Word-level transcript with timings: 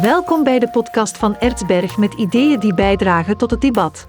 Welkom 0.00 0.44
bij 0.44 0.58
de 0.58 0.70
podcast 0.70 1.16
van 1.16 1.36
Ertsberg 1.38 1.96
met 1.96 2.14
ideeën 2.14 2.60
die 2.60 2.74
bijdragen 2.74 3.36
tot 3.36 3.50
het 3.50 3.60
debat. 3.60 4.06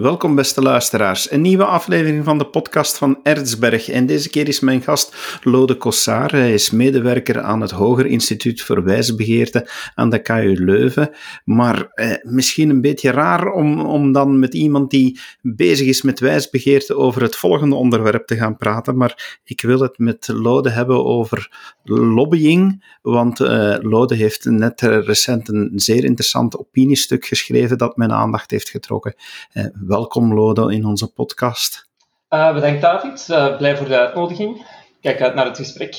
Welkom 0.00 0.34
beste 0.34 0.62
luisteraars, 0.62 1.30
een 1.30 1.40
nieuwe 1.40 1.64
aflevering 1.64 2.24
van 2.24 2.38
de 2.38 2.46
podcast 2.46 2.98
van 2.98 3.18
Ertsberg. 3.22 3.88
En 3.88 4.06
deze 4.06 4.30
keer 4.30 4.48
is 4.48 4.60
mijn 4.60 4.82
gast 4.82 5.40
Lode 5.42 5.76
Kossar. 5.76 6.30
Hij 6.30 6.52
is 6.52 6.70
medewerker 6.70 7.40
aan 7.40 7.60
het 7.60 7.70
Hoger 7.70 8.06
Instituut 8.06 8.62
voor 8.62 8.84
Wijsbegeerte 8.84 9.68
aan 9.94 10.10
de 10.10 10.22
KU 10.22 10.64
Leuven. 10.64 11.10
Maar 11.44 11.90
eh, 11.94 12.12
misschien 12.22 12.70
een 12.70 12.80
beetje 12.80 13.10
raar 13.10 13.52
om, 13.52 13.80
om 13.80 14.12
dan 14.12 14.38
met 14.38 14.54
iemand 14.54 14.90
die 14.90 15.20
bezig 15.42 15.86
is 15.86 16.02
met 16.02 16.20
wijsbegeerte 16.20 16.96
over 16.96 17.22
het 17.22 17.36
volgende 17.36 17.74
onderwerp 17.74 18.26
te 18.26 18.36
gaan 18.36 18.56
praten. 18.56 18.96
Maar 18.96 19.40
ik 19.44 19.60
wil 19.60 19.80
het 19.80 19.98
met 19.98 20.28
Lode 20.28 20.70
hebben 20.70 21.04
over 21.04 21.50
lobbying. 21.84 22.84
Want 23.02 23.40
uh, 23.40 23.76
Lode 23.80 24.14
heeft 24.14 24.44
net 24.44 24.80
recent 24.80 25.48
een 25.48 25.72
zeer 25.74 26.04
interessant 26.04 26.58
opiniestuk 26.58 27.24
geschreven 27.24 27.78
dat 27.78 27.96
mijn 27.96 28.12
aandacht 28.12 28.50
heeft 28.50 28.68
getrokken. 28.68 29.14
Uh, 29.52 29.64
welkom 29.90 30.34
Lode 30.34 30.74
in 30.74 30.84
onze 30.84 31.12
podcast. 31.12 31.88
Uh, 32.30 32.54
bedankt 32.54 32.80
David, 32.80 33.26
uh, 33.30 33.56
blij 33.56 33.76
voor 33.76 33.88
de 33.88 33.98
uitnodiging. 33.98 34.66
Kijk 35.00 35.20
uit 35.20 35.34
naar 35.34 35.46
het 35.46 35.56
gesprek. 35.56 35.94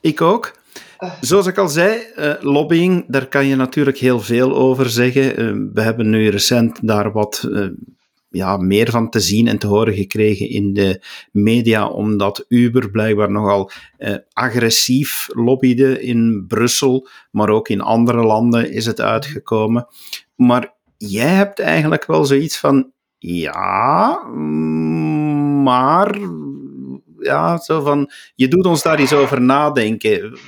Ik 0.00 0.20
ook. 0.20 0.58
Zoals 1.20 1.46
ik 1.46 1.58
al 1.58 1.68
zei, 1.68 1.98
lobbying, 2.40 3.04
daar 3.08 3.26
kan 3.26 3.46
je 3.46 3.56
natuurlijk 3.56 3.98
heel 3.98 4.20
veel 4.20 4.54
over 4.54 4.90
zeggen. 4.90 5.34
we 5.72 5.82
hebben 5.82 6.10
nu 6.10 6.28
recent 6.28 6.86
daar 6.86 7.12
wat 7.12 7.48
ja, 8.28 8.56
meer 8.56 8.90
van 8.90 9.10
te 9.10 9.20
zien 9.20 9.48
en 9.48 9.58
te 9.58 9.66
horen 9.66 9.94
gekregen 9.94 10.48
in 10.48 10.72
de 10.72 11.02
media, 11.32 11.88
omdat 11.88 12.44
Uber 12.48 12.90
blijkbaar 12.90 13.30
nogal 13.30 13.70
agressief 14.32 15.28
lobbyde 15.32 16.02
in 16.02 16.44
Brussel, 16.48 17.08
maar 17.30 17.48
ook 17.48 17.68
in 17.68 17.80
andere 17.80 18.22
landen 18.22 18.72
is 18.72 18.86
het 18.86 19.00
uitgekomen. 19.00 19.86
Maar 20.34 20.75
jij 20.98 21.28
hebt 21.28 21.60
eigenlijk 21.60 22.06
wel 22.06 22.24
zoiets 22.24 22.56
van, 22.56 22.90
ja, 23.18 24.16
maar 25.62 26.18
ja, 27.18 27.58
zo 27.58 27.80
van, 27.80 28.10
je 28.34 28.48
doet 28.48 28.66
ons 28.66 28.82
daar 28.82 28.98
eens 28.98 29.12
over 29.12 29.40
nadenken. 29.40 30.38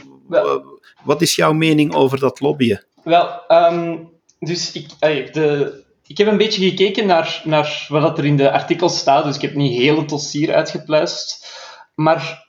Wat 1.05 1.23
is 1.23 1.35
jouw 1.35 1.53
mening 1.53 1.95
over 1.95 2.19
dat 2.19 2.41
lobbyen? 2.41 2.85
Wel, 3.05 3.43
um, 3.49 4.11
dus 4.39 4.73
ik, 4.73 4.89
de, 5.33 5.85
ik 6.07 6.19
heb 6.19 6.27
een 6.27 6.37
beetje 6.37 6.69
gekeken 6.69 7.07
naar, 7.07 7.43
naar 7.45 7.87
wat 7.89 8.19
er 8.19 8.25
in 8.25 8.37
de 8.37 8.53
artikels 8.53 8.99
staat, 8.99 9.25
dus 9.25 9.35
ik 9.35 9.43
heb 9.43 9.55
niet 9.55 9.79
heel 9.79 9.97
het 9.97 10.09
dossier 10.09 10.55
uitgepluist. 10.55 11.57
Maar 11.95 12.49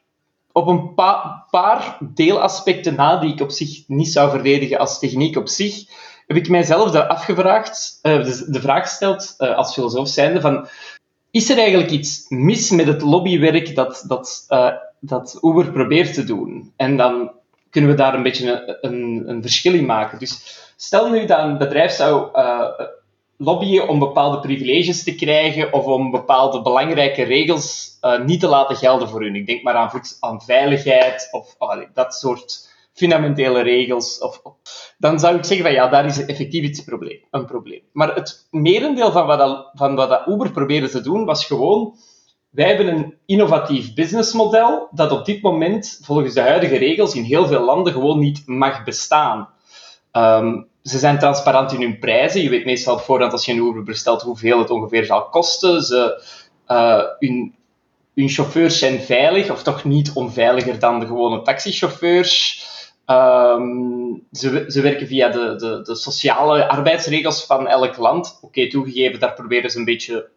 op 0.52 0.68
een 0.68 0.94
pa 0.94 1.46
paar 1.50 1.98
deelaspecten 2.14 2.96
na 2.96 3.18
die 3.18 3.34
ik 3.34 3.42
op 3.42 3.52
zich 3.52 3.88
niet 3.88 4.08
zou 4.08 4.30
verdedigen 4.30 4.80
als 4.80 5.00
techniek 5.00 5.38
op 5.38 5.48
zich, 5.48 5.90
heb 6.30 6.38
ik 6.38 6.50
mijzelf 6.50 6.92
daar 6.92 7.08
afgevraagd, 7.08 8.00
uh, 8.04 8.24
de, 8.48 8.62
vraag 8.62 8.84
gesteld 8.84 9.36
uh, 9.38 9.56
als 9.56 9.74
filosoof 9.74 10.08
zijnde 10.08 10.42
van, 10.42 10.68
is 11.32 11.50
er 11.50 11.58
eigenlijk 11.58 11.90
iets 11.90 12.26
mis 12.28 12.70
met 12.70 12.88
het 12.88 13.02
lobbywerk 13.02 13.76
dat, 13.76 14.04
dat, 14.08 14.46
uh, 14.50 14.72
dat 15.00 15.38
Uber 15.42 15.72
probeert 15.72 16.14
te 16.14 16.24
doen? 16.24 16.74
En 16.76 16.98
dan 16.98 17.32
kunnen 17.70 17.90
we 17.90 17.96
daar 17.96 18.14
een 18.14 18.24
beetje 18.24 18.78
een, 18.82 19.24
een, 19.28 19.42
verschil 19.42 19.74
in 19.74 19.86
maken. 19.86 20.20
Dus 20.20 20.60
stel 20.76 21.10
nu 21.10 21.26
dat 21.26 21.40
een 21.40 21.58
bedrijf 21.58 21.92
zou 21.92 22.30
lobbyen 23.38 23.88
om 23.88 24.00
bepaalde 24.00 24.40
privileges 24.40 25.04
te 25.04 25.16
krijgen 25.16 25.74
of 25.74 25.86
om 25.86 26.12
bepaalde 26.12 26.62
belangrijke 26.62 27.24
regels 27.24 27.98
niet 28.26 28.40
te 28.40 28.48
laten 28.48 28.76
gelden 28.76 29.10
voor 29.10 29.22
hun. 29.22 29.36
Ik 29.36 29.48
denk 29.48 29.64
maar 29.64 29.76
aan, 29.76 30.02
aan 30.20 30.42
veiligheid 30.42 31.28
of 31.32 31.56
dat 31.94 32.14
soort 32.14 32.69
fundamentele 33.00 33.62
regels. 33.62 34.20
Of, 34.20 34.42
dan 34.98 35.20
zou 35.20 35.36
ik 35.38 35.44
zeggen 35.44 35.66
van 35.66 35.76
ja, 35.76 35.88
daar 35.88 36.06
is 36.06 36.26
effectief 36.26 36.64
iets 36.64 36.84
probleem, 36.84 37.20
een 37.32 37.46
probleem. 37.46 37.82
Maar 37.92 38.16
het 38.16 38.48
merendeel 38.52 39.12
van 39.12 39.26
wat, 39.26 39.40
dat, 39.40 39.72
van 39.74 39.96
wat 39.96 40.28
Uber 40.28 40.52
probeerde 40.52 40.90
te 40.90 41.02
doen, 41.02 41.26
was 41.26 41.46
gewoon 41.46 41.98
wij 42.50 42.68
hebben 42.68 42.88
een 42.88 43.14
innovatief 43.26 43.94
businessmodel 43.94 44.88
dat 44.92 45.12
op 45.12 45.26
dit 45.26 45.42
moment 45.42 46.00
volgens 46.02 46.34
de 46.34 46.42
huidige 46.42 46.78
regels 46.78 47.16
in 47.16 47.24
heel 47.24 47.48
veel 47.48 47.62
landen 47.62 47.94
gewoon 47.94 48.20
niet 48.20 48.42
mag 48.46 48.84
bestaan. 48.84 49.50
Um, 50.12 50.68
ze 50.84 51.00
zijn 51.00 51.20
transparant 51.20 51.72
in 51.72 51.82
hun 51.82 52.00
prijzen. 52.00 52.42
Je 52.42 52.50
weet 52.50 52.66
meestal 52.66 52.94
op 52.94 53.02
voorhand 53.02 53.32
als 53.32 53.46
je 53.46 53.52
een 53.52 53.68
Uber 53.68 53.84
bestelt 53.84 54.22
hoeveel 54.22 54.60
het 54.60 54.70
ongeveer 54.70 55.06
zal 55.06 55.30
kosten. 55.30 55.82
Ze, 55.82 56.24
uh, 56.68 57.04
hun, 57.20 57.56
hun 58.16 58.30
chauffeurs 58.30 58.80
zijn 58.80 59.00
veilig, 59.00 59.52
of 59.52 59.64
toch 59.64 59.84
niet 59.84 60.12
onveiliger 60.14 60.80
dan 60.80 61.00
de 61.00 61.06
gewone 61.06 61.42
taxichauffeurs. 61.42 62.68
Um, 63.12 64.28
ze, 64.32 64.66
ze, 64.68 64.82
werken 64.82 65.08
via 65.08 65.30
de, 65.30 65.56
de, 65.56 65.82
de, 65.82 65.96
sociale 65.96 66.68
arbeidsregels 66.68 67.46
van 67.46 67.68
elk 67.68 67.98
land. 67.98 68.40
Oké, 68.42 68.70
toegegeven, 68.70 69.20
daar 69.20 69.34
proberen 69.34 69.70
ze 69.70 69.78
een 69.78 69.86
beetje 69.86 70.30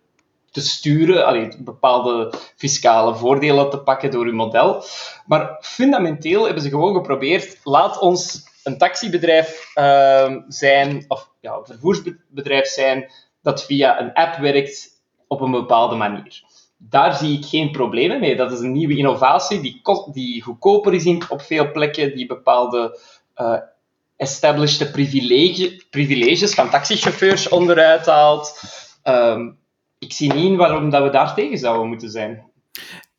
te 0.51 0.61
sturen, 0.61 1.27
allee, 1.27 1.49
bepaalde 1.59 2.33
fiscale 2.57 3.15
voordelen 3.15 3.71
te 3.71 3.79
pakken 3.79 4.11
door 4.11 4.25
hun 4.25 4.35
model. 4.35 4.85
Maar 5.27 5.57
fundamenteel 5.61 6.45
hebben 6.45 6.63
ze 6.63 6.69
gewoon 6.69 6.95
geprobeerd, 6.95 7.61
laat 7.65 7.99
ons 7.99 8.45
een 8.65 8.79
taxibedrijf 8.79 9.73
uh, 9.75 10.37
zijn, 10.49 11.05
of 11.09 11.31
ja, 11.41 11.55
een 11.55 11.67
vervoersbedrijf 11.67 12.67
zijn, 12.67 13.11
dat 13.43 13.65
via 13.65 14.01
een 14.01 14.13
app 14.13 14.37
werkt 14.37 14.89
op 15.27 15.41
een 15.41 15.51
bepaalde 15.51 15.97
manier 15.97 16.43
daar 16.89 17.17
zie 17.17 17.39
ik 17.39 17.45
geen 17.45 17.71
problemen 17.71 18.21
mee. 18.21 18.37
Dat 18.37 18.53
is 18.53 18.61
een 18.61 18.73
nieuwe 18.73 18.97
innovatie 18.97 19.61
die, 19.61 19.81
die 20.13 20.43
goedkoper 20.43 20.95
is 20.95 21.05
in, 21.05 21.23
op 21.29 21.43
veel 21.43 21.73
plekken, 21.73 22.15
die 22.15 22.27
bepaalde 22.27 22.99
uh, 23.37 23.59
established 24.17 24.93
privilege, 24.93 25.83
privileges 25.91 26.55
van 26.55 26.71
taxichauffeurs 26.71 27.49
onderuit 27.49 28.07
haalt. 28.07 28.61
Um, 29.05 29.59
ik 29.99 30.13
zie 30.13 30.33
niet 30.33 30.57
waarom 30.57 30.91
dat 30.91 31.03
we 31.03 31.11
daar 31.11 31.35
tegen 31.35 31.59
zouden 31.59 31.89
moeten 31.89 32.11
zijn. 32.11 32.51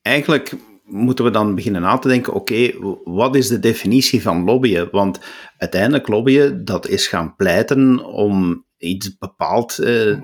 Eigenlijk 0.01 0.53
moeten 0.83 1.25
we 1.25 1.31
dan 1.31 1.55
beginnen 1.55 1.81
na 1.81 1.97
te 1.97 2.07
denken, 2.07 2.33
oké, 2.33 2.71
wat 3.03 3.35
is 3.35 3.47
de 3.47 3.59
definitie 3.59 4.21
van 4.21 4.43
lobbyen? 4.43 4.87
Want 4.91 5.19
uiteindelijk 5.57 6.07
lobbyen, 6.07 6.65
dat 6.65 6.87
is 6.87 7.07
gaan 7.07 7.35
pleiten 7.35 8.05
om 8.05 8.65
iets 8.83 9.17
bepaald 9.17 9.77
uh, 9.79 10.17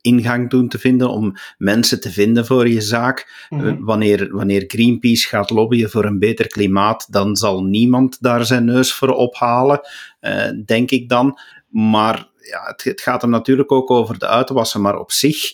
ingang 0.00 0.50
doen 0.50 0.68
te 0.68 0.78
vinden, 0.78 1.10
om 1.10 1.32
mensen 1.58 2.00
te 2.00 2.10
vinden 2.10 2.46
voor 2.46 2.68
je 2.68 2.80
zaak. 2.80 3.46
Mm 3.48 3.84
wanneer, 3.84 4.28
wanneer 4.32 4.64
Greenpeace 4.66 5.28
gaat 5.28 5.50
lobbyen 5.50 5.90
voor 5.90 6.04
een 6.04 6.18
beter 6.18 6.46
klimaat, 6.46 7.06
dan 7.12 7.36
zal 7.36 7.64
niemand 7.64 8.22
daar 8.22 8.44
zijn 8.44 8.64
neus 8.64 8.92
voor 8.92 9.08
ophalen, 9.08 9.80
uh, 10.20 10.48
denk 10.64 10.90
ik 10.90 11.08
dan. 11.08 11.38
Maar 11.68 12.28
ja, 12.38 12.66
het, 12.66 12.84
het, 12.84 13.00
gaat 13.00 13.22
hem 13.22 13.30
natuurlijk 13.30 13.72
ook 13.72 13.90
over 13.90 14.18
de 14.18 14.26
uitwassen, 14.26 14.80
maar 14.80 14.98
op 14.98 15.12
zich, 15.12 15.52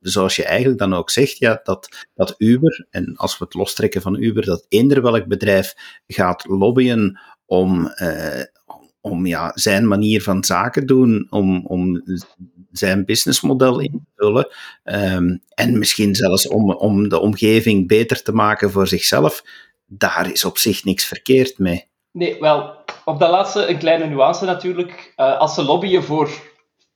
zoals 0.00 0.36
je 0.36 0.44
eigenlijk 0.44 0.78
dan 0.78 0.94
ook 0.94 1.10
zegt, 1.10 1.38
ja, 1.38 1.60
dat, 1.62 2.06
dat 2.14 2.34
Uber, 2.38 2.86
en 2.90 3.16
als 3.16 3.38
we 3.38 3.44
het 3.44 3.54
lostrekken 3.54 4.02
van 4.02 4.22
Uber, 4.22 4.44
dat 4.44 4.66
eender 4.68 5.02
welk 5.02 5.26
bedrijf 5.26 5.74
gaat 6.06 6.44
lobbyen 6.46 7.20
om, 7.46 7.92
om 9.08 9.26
ja, 9.26 9.50
zijn 9.54 9.88
manier 9.88 10.22
van 10.22 10.44
zaken 10.44 10.86
doen, 10.86 11.26
om, 11.30 11.66
om 11.66 12.02
zijn 12.72 13.04
businessmodel 13.04 13.80
in 13.80 13.90
te 13.90 14.22
vullen. 14.22 14.48
Ehm, 14.84 15.36
en 15.54 15.78
misschien 15.78 16.14
zelfs 16.14 16.48
om, 16.48 16.72
om 16.72 17.08
de 17.08 17.20
omgeving 17.20 17.88
beter 17.88 18.22
te 18.22 18.32
maken 18.32 18.70
voor 18.70 18.86
zichzelf. 18.86 19.42
Daar 19.86 20.32
is 20.32 20.44
op 20.44 20.58
zich 20.58 20.84
niks 20.84 21.04
verkeerd 21.04 21.58
mee. 21.58 21.86
Nee, 22.12 22.36
wel, 22.40 22.74
op 23.04 23.18
dat 23.18 23.30
laatste 23.30 23.66
een 23.66 23.78
kleine 23.78 24.06
nuance 24.06 24.44
natuurlijk. 24.44 25.12
Uh, 25.16 25.38
als 25.38 25.54
ze 25.54 25.62
lobbyen 25.62 26.02
voor 26.02 26.30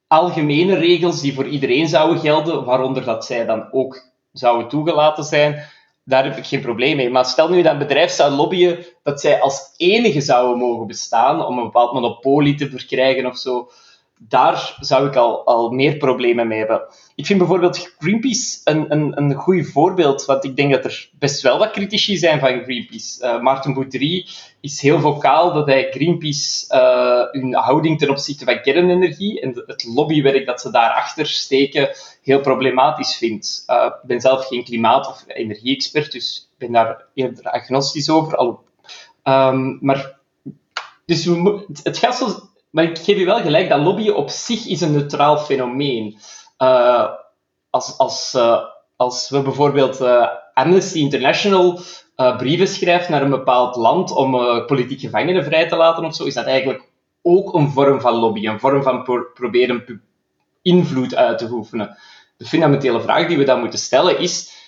algemene 0.07 0.75
regels 0.75 1.21
die 1.21 1.35
voor 1.35 1.47
iedereen 1.47 1.89
zouden 1.89 2.19
gelden, 2.19 2.65
waaronder 2.65 3.05
dat 3.05 3.25
zij 3.25 3.47
dan 3.47 3.73
ook 3.73 4.13
zouden 4.33 4.69
toegelaten 4.69 5.25
zijn, 5.25 5.65
daar 6.05 6.25
heb 6.25 6.37
ik 6.37 6.47
geen 6.47 6.61
probleem 6.61 6.97
mee. 6.97 7.11
Maar 7.11 7.25
stel 7.25 7.49
nu 7.49 7.63
dat 7.63 7.73
een 7.73 7.79
bedrijf 7.79 8.11
zou 8.11 8.33
lobbyen 8.33 8.85
dat 9.03 9.21
zij 9.21 9.41
als 9.41 9.75
enige 9.77 10.21
zouden 10.21 10.59
mogen 10.59 10.87
bestaan 10.87 11.47
om 11.47 11.59
een 11.59 11.65
bepaald 11.65 11.93
monopolie 11.93 12.55
te 12.55 12.71
verkrijgen 12.71 13.27
of 13.27 13.39
zo 13.39 13.71
daar 14.29 14.77
zou 14.81 15.07
ik 15.07 15.17
al, 15.17 15.47
al 15.47 15.71
meer 15.71 15.97
problemen 15.97 16.49
mee 16.49 16.59
hebben. 16.59 16.83
Ik 17.15 17.27
vind 17.27 17.39
bijvoorbeeld 17.39 17.95
Greenpeace 17.99 18.61
een, 18.65 18.93
een, 18.93 19.17
een 19.17 19.35
goed 19.35 19.67
voorbeeld, 19.67 20.25
want 20.25 20.45
ik 20.45 20.57
denk 20.57 20.73
dat 20.73 20.85
er 20.85 21.11
best 21.19 21.43
wel 21.43 21.59
wat 21.59 21.71
critici 21.71 22.17
zijn 22.17 22.41
van 22.41 22.63
Greenpeace. 22.63 23.25
Uh, 23.25 23.41
Maarten 23.41 23.75
Boudry 23.75 24.27
is 24.61 24.81
heel 24.81 25.01
vocaal 25.01 25.53
dat 25.53 25.67
hij 25.67 25.91
Greenpeace 25.91 26.75
uh, 26.75 27.41
hun 27.43 27.55
houding 27.55 27.99
ten 27.99 28.11
opzichte 28.11 28.45
van 28.45 28.61
kernenergie 28.61 29.41
en 29.41 29.63
het 29.67 29.85
lobbywerk 29.95 30.47
dat 30.47 30.61
ze 30.61 30.71
daarachter 30.71 31.27
steken 31.27 31.91
heel 32.23 32.41
problematisch 32.41 33.17
vindt. 33.17 33.65
Uh, 33.67 33.85
ik 33.85 34.07
ben 34.07 34.21
zelf 34.21 34.47
geen 34.47 34.65
klimaat- 34.65 35.09
of 35.09 35.25
energie-expert, 35.27 36.13
dus 36.13 36.49
ik 36.53 36.59
ben 36.59 36.73
daar 36.73 37.05
eerder 37.15 37.45
agnostisch 37.45 38.11
over. 38.11 38.37
Al, 38.37 38.65
um, 39.25 39.79
maar 39.81 40.19
dus 41.07 41.25
we, 41.25 41.67
het 41.83 41.99
gaat 41.99 42.17
zo 42.17 42.51
maar 42.73 42.85
ik 42.85 42.99
geef 42.99 43.19
je 43.19 43.25
wel 43.25 43.41
gelijk, 43.41 43.69
dat 43.69 43.81
lobbyen 43.81 44.17
op 44.17 44.29
zich 44.31 44.67
is 44.67 44.81
een 44.81 44.93
neutraal 44.93 45.39
fenomeen. 45.39 46.19
Uh, 46.59 47.09
als, 47.71 47.99
als, 47.99 48.35
uh, 48.37 48.65
als 48.97 49.31
we 49.31 49.43
bijvoorbeeld 49.43 50.01
uh, 50.01 50.27
Amnesty 50.55 50.99
International 50.99 51.81
brieven 52.37 52.69
schrijft 52.69 53.09
naar 53.09 53.23
een 53.23 53.31
bepaald 53.31 53.77
land 53.77 54.11
om 54.11 54.31
politiek 54.67 55.01
gevangenen 55.01 55.45
vrij 55.45 55.69
te 55.69 55.77
laten 55.77 56.05
of 56.05 56.15
zo, 56.15 56.25
is 56.25 56.35
dat 56.35 56.45
eigenlijk 56.47 56.89
ook 57.23 57.55
een 57.55 57.69
vorm 57.69 58.01
van 58.01 58.15
lobby, 58.15 58.47
een 58.47 58.61
vorm 58.61 58.83
van 58.83 59.03
pro 59.03 59.23
proberen 59.35 60.03
invloed 60.63 61.15
uit 61.15 61.39
te 61.39 61.49
oefenen. 61.51 61.97
De 62.37 62.45
fundamentele 62.45 63.01
vraag 63.01 63.27
die 63.27 63.37
we 63.37 63.45
dan 63.45 63.61
moeten 63.61 63.79
stellen 63.79 64.19
is, 64.19 64.62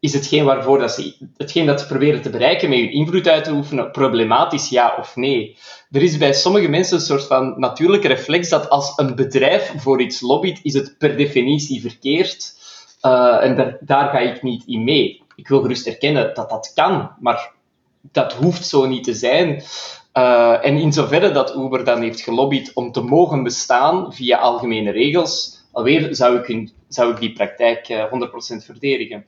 is 0.00 0.12
hetgeen, 0.12 0.44
waarvoor 0.44 0.78
dat 0.78 0.92
ze, 0.92 1.14
hetgeen 1.36 1.66
dat 1.66 1.80
ze 1.80 1.86
proberen 1.86 2.22
te 2.22 2.30
bereiken 2.30 2.68
met 2.68 2.78
hun 2.78 2.92
invloed 2.92 3.28
uit 3.28 3.44
te 3.44 3.52
oefenen 3.52 3.90
problematisch, 3.90 4.68
ja 4.68 4.96
of 4.98 5.16
nee? 5.16 5.56
Er 5.90 6.02
is 6.02 6.18
bij 6.18 6.32
sommige 6.32 6.68
mensen 6.68 6.96
een 6.96 7.02
soort 7.02 7.26
van 7.26 7.54
natuurlijke 7.56 8.08
reflex 8.08 8.48
dat 8.48 8.68
als 8.68 8.92
een 8.96 9.14
bedrijf 9.14 9.74
voor 9.76 10.00
iets 10.00 10.20
lobbyt, 10.20 10.60
is 10.62 10.74
het 10.74 10.94
per 10.98 11.16
definitie 11.16 11.80
verkeerd. 11.80 12.58
Uh, 13.02 13.44
en 13.44 13.56
daar, 13.56 13.78
daar 13.80 14.10
ga 14.10 14.18
ik 14.18 14.42
niet 14.42 14.62
in 14.66 14.84
mee. 14.84 15.22
Ik 15.36 15.48
wil 15.48 15.60
gerust 15.60 15.86
erkennen 15.86 16.34
dat 16.34 16.50
dat 16.50 16.72
kan, 16.74 17.10
maar 17.20 17.52
dat 18.12 18.32
hoeft 18.32 18.66
zo 18.66 18.86
niet 18.86 19.04
te 19.04 19.14
zijn. 19.14 19.62
Uh, 20.14 20.66
en 20.66 20.76
in 20.76 20.92
zoverre 20.92 21.30
dat 21.30 21.56
Uber 21.56 21.84
dan 21.84 22.02
heeft 22.02 22.20
gelobbyd 22.20 22.70
om 22.74 22.92
te 22.92 23.00
mogen 23.00 23.42
bestaan 23.42 24.12
via 24.12 24.38
algemene 24.38 24.90
regels, 24.90 25.64
alweer 25.72 26.14
zou 26.14 26.38
ik, 26.38 26.72
zou 26.88 27.12
ik 27.12 27.20
die 27.20 27.32
praktijk 27.32 27.88
uh, 27.88 28.04
100% 28.04 28.64
verdedigen. 28.64 29.24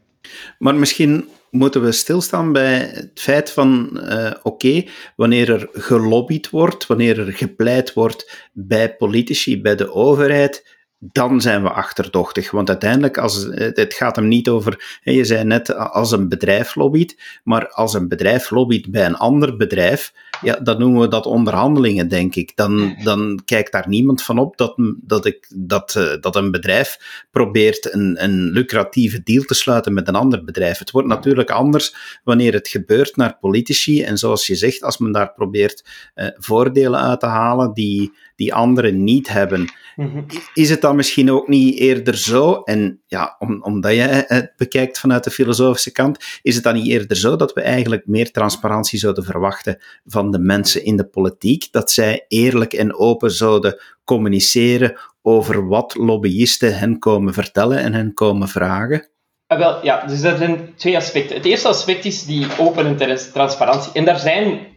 Maar 0.58 0.74
misschien 0.74 1.28
moeten 1.50 1.82
we 1.82 1.92
stilstaan 1.92 2.52
bij 2.52 2.74
het 2.78 3.20
feit 3.20 3.50
van, 3.50 4.00
uh, 4.02 4.30
oké, 4.42 4.84
wanneer 5.16 5.50
er 5.50 5.68
gelobbyd 5.72 6.50
wordt, 6.50 6.86
wanneer 6.86 7.18
er 7.18 7.32
gepleit 7.32 7.92
wordt 7.92 8.48
bij 8.52 8.96
politici, 8.96 9.60
bij 9.60 9.76
de 9.76 9.92
overheid, 9.92 10.80
dan 10.98 11.40
zijn 11.40 11.62
we 11.62 11.70
achterdochtig. 11.70 12.50
Want 12.50 12.68
uiteindelijk, 12.68 13.18
als, 13.18 13.46
het 13.54 13.94
gaat 13.94 14.16
hem 14.16 14.28
niet 14.28 14.48
over, 14.48 15.00
je 15.02 15.24
zei 15.24 15.44
net, 15.44 15.74
als 15.74 16.12
een 16.12 16.28
bedrijf 16.28 16.74
lobbyt, 16.74 17.40
maar 17.44 17.68
als 17.68 17.94
een 17.94 18.08
bedrijf 18.08 18.50
lobbyt 18.50 18.90
bij 18.90 19.06
een 19.06 19.16
ander 19.16 19.56
bedrijf, 19.56 20.12
ja, 20.42 20.56
dan 20.56 20.78
noemen 20.78 21.00
we 21.00 21.08
dat 21.08 21.26
onderhandelingen, 21.26 22.08
denk 22.08 22.34
ik. 22.34 22.56
Dan, 22.56 22.96
dan 23.04 23.40
kijkt 23.44 23.72
daar 23.72 23.88
niemand 23.88 24.22
van 24.22 24.38
op 24.38 24.56
dat, 24.56 24.74
dat, 25.00 25.26
ik, 25.26 25.50
dat, 25.54 25.94
uh, 25.98 26.12
dat 26.20 26.36
een 26.36 26.50
bedrijf 26.50 26.98
probeert 27.30 27.94
een, 27.94 28.24
een 28.24 28.50
lucratieve 28.50 29.22
deal 29.22 29.42
te 29.42 29.54
sluiten 29.54 29.94
met 29.94 30.08
een 30.08 30.14
ander 30.14 30.44
bedrijf. 30.44 30.78
Het 30.78 30.90
wordt 30.90 31.08
natuurlijk 31.08 31.50
anders 31.50 32.20
wanneer 32.24 32.52
het 32.52 32.68
gebeurt 32.68 33.16
naar 33.16 33.38
politici. 33.40 34.02
En 34.02 34.18
zoals 34.18 34.46
je 34.46 34.54
zegt, 34.54 34.82
als 34.82 34.98
men 34.98 35.12
daar 35.12 35.32
probeert 35.32 35.84
uh, 36.14 36.26
voordelen 36.34 37.00
uit 37.00 37.20
te 37.20 37.26
halen 37.26 37.72
die, 37.72 38.12
die 38.36 38.54
anderen 38.54 39.04
niet 39.04 39.28
hebben. 39.28 39.72
Mm-hmm. 39.96 40.26
Is 40.54 40.70
het 40.70 40.80
dan 40.80 40.96
misschien 40.96 41.30
ook 41.30 41.48
niet 41.48 41.78
eerder 41.78 42.16
zo, 42.16 42.62
en 42.62 43.00
ja, 43.06 43.36
om, 43.38 43.62
omdat 43.62 43.92
je 43.92 44.24
het 44.26 44.52
bekijkt 44.56 44.98
vanuit 44.98 45.24
de 45.24 45.30
filosofische 45.30 45.92
kant, 45.92 46.24
is 46.42 46.54
het 46.54 46.64
dan 46.64 46.74
niet 46.74 46.88
eerder 46.88 47.16
zo 47.16 47.36
dat 47.36 47.52
we 47.52 47.60
eigenlijk 47.60 48.06
meer 48.06 48.30
transparantie 48.30 48.98
zouden 48.98 49.24
verwachten 49.24 49.78
van 50.04 50.30
de 50.32 50.38
mensen 50.38 50.84
in 50.84 50.96
de 50.96 51.06
politiek, 51.06 51.68
dat 51.70 51.90
zij 51.90 52.24
eerlijk 52.28 52.72
en 52.72 52.94
open 52.94 53.30
zouden 53.30 53.80
communiceren 54.04 54.98
over 55.22 55.68
wat 55.68 55.94
lobbyisten 55.94 56.78
hen 56.78 56.98
komen 56.98 57.32
vertellen 57.32 57.78
en 57.78 57.94
hen 57.94 58.14
komen 58.14 58.48
vragen? 58.48 59.08
Ah, 59.46 59.58
wel, 59.58 59.84
ja, 59.84 60.06
dus 60.06 60.20
dat 60.20 60.38
zijn 60.38 60.72
twee 60.76 60.96
aspecten. 60.96 61.36
Het 61.36 61.44
eerste 61.44 61.68
aspect 61.68 62.04
is 62.04 62.24
die 62.24 62.46
open 62.58 62.86
en 62.86 63.16
transparantie. 63.32 63.92
En 63.92 64.04
daar 64.04 64.18
zijn 64.18 64.70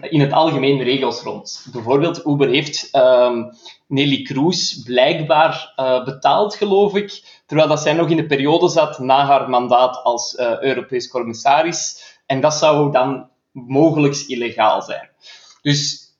in 0.00 0.20
het 0.20 0.32
algemeen 0.32 0.82
regels 0.82 1.22
rond. 1.22 1.66
Bijvoorbeeld, 1.72 2.26
Uber 2.26 2.48
heeft 2.48 2.88
um, 2.92 3.50
Nelly 3.86 4.22
Kroes 4.22 4.82
blijkbaar 4.84 5.72
uh, 5.76 6.04
betaald, 6.04 6.54
geloof 6.54 6.94
ik, 6.94 7.40
terwijl 7.46 7.68
dat 7.68 7.80
zij 7.80 7.92
nog 7.92 8.08
in 8.08 8.16
de 8.16 8.26
periode 8.26 8.68
zat 8.68 8.98
na 8.98 9.24
haar 9.24 9.50
mandaat 9.50 10.02
als 10.02 10.34
uh, 10.34 10.60
Europees 10.60 11.08
commissaris. 11.08 12.02
En 12.26 12.40
dat 12.40 12.54
zou 12.54 12.92
dan 12.92 13.28
mogelijk 13.52 14.16
illegaal 14.26 14.82
zijn. 14.82 15.08
Dus 15.62 16.10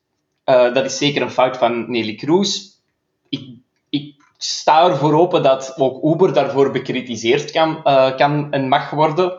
uh, 0.44 0.74
dat 0.74 0.84
is 0.84 0.98
zeker 0.98 1.22
een 1.22 1.30
fout 1.30 1.56
van 1.56 1.90
Nelly 1.90 2.14
Kroes. 2.14 2.80
Ik, 3.28 3.56
ik 3.90 4.14
sta 4.36 4.88
ervoor 4.88 5.14
open 5.14 5.42
dat 5.42 5.74
ook 5.76 6.04
Uber 6.04 6.32
daarvoor 6.32 6.70
bekritiseerd 6.70 7.50
kan, 7.50 7.82
kan 8.16 8.52
en 8.52 8.68
mag 8.68 8.90
worden. 8.90 9.30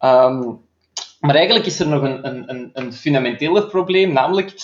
Um, 0.00 0.60
maar 1.20 1.34
eigenlijk 1.34 1.66
is 1.66 1.80
er 1.80 1.88
nog 1.88 2.02
een, 2.02 2.48
een, 2.48 2.70
een 2.72 3.68
probleem, 3.68 4.12
namelijk 4.12 4.54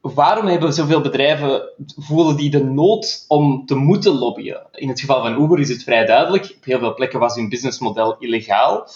waarom 0.00 0.46
hebben 0.46 0.72
zoveel 0.72 1.00
bedrijven, 1.00 1.62
voelen 1.96 2.36
die 2.36 2.50
de 2.50 2.64
nood 2.64 3.24
om 3.28 3.66
te 3.66 3.74
moeten 3.74 4.12
lobbyen? 4.12 4.66
In 4.72 4.88
het 4.88 5.00
geval 5.00 5.22
van 5.22 5.42
Uber 5.42 5.60
is 5.60 5.68
het 5.68 5.82
vrij 5.82 6.06
duidelijk. 6.06 6.54
Op 6.56 6.64
heel 6.64 6.78
veel 6.78 6.94
plekken 6.94 7.20
was 7.20 7.34
hun 7.34 7.48
businessmodel 7.48 8.16
illegaal. 8.18 8.88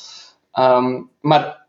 Um, 0.59 1.11
maar 1.21 1.64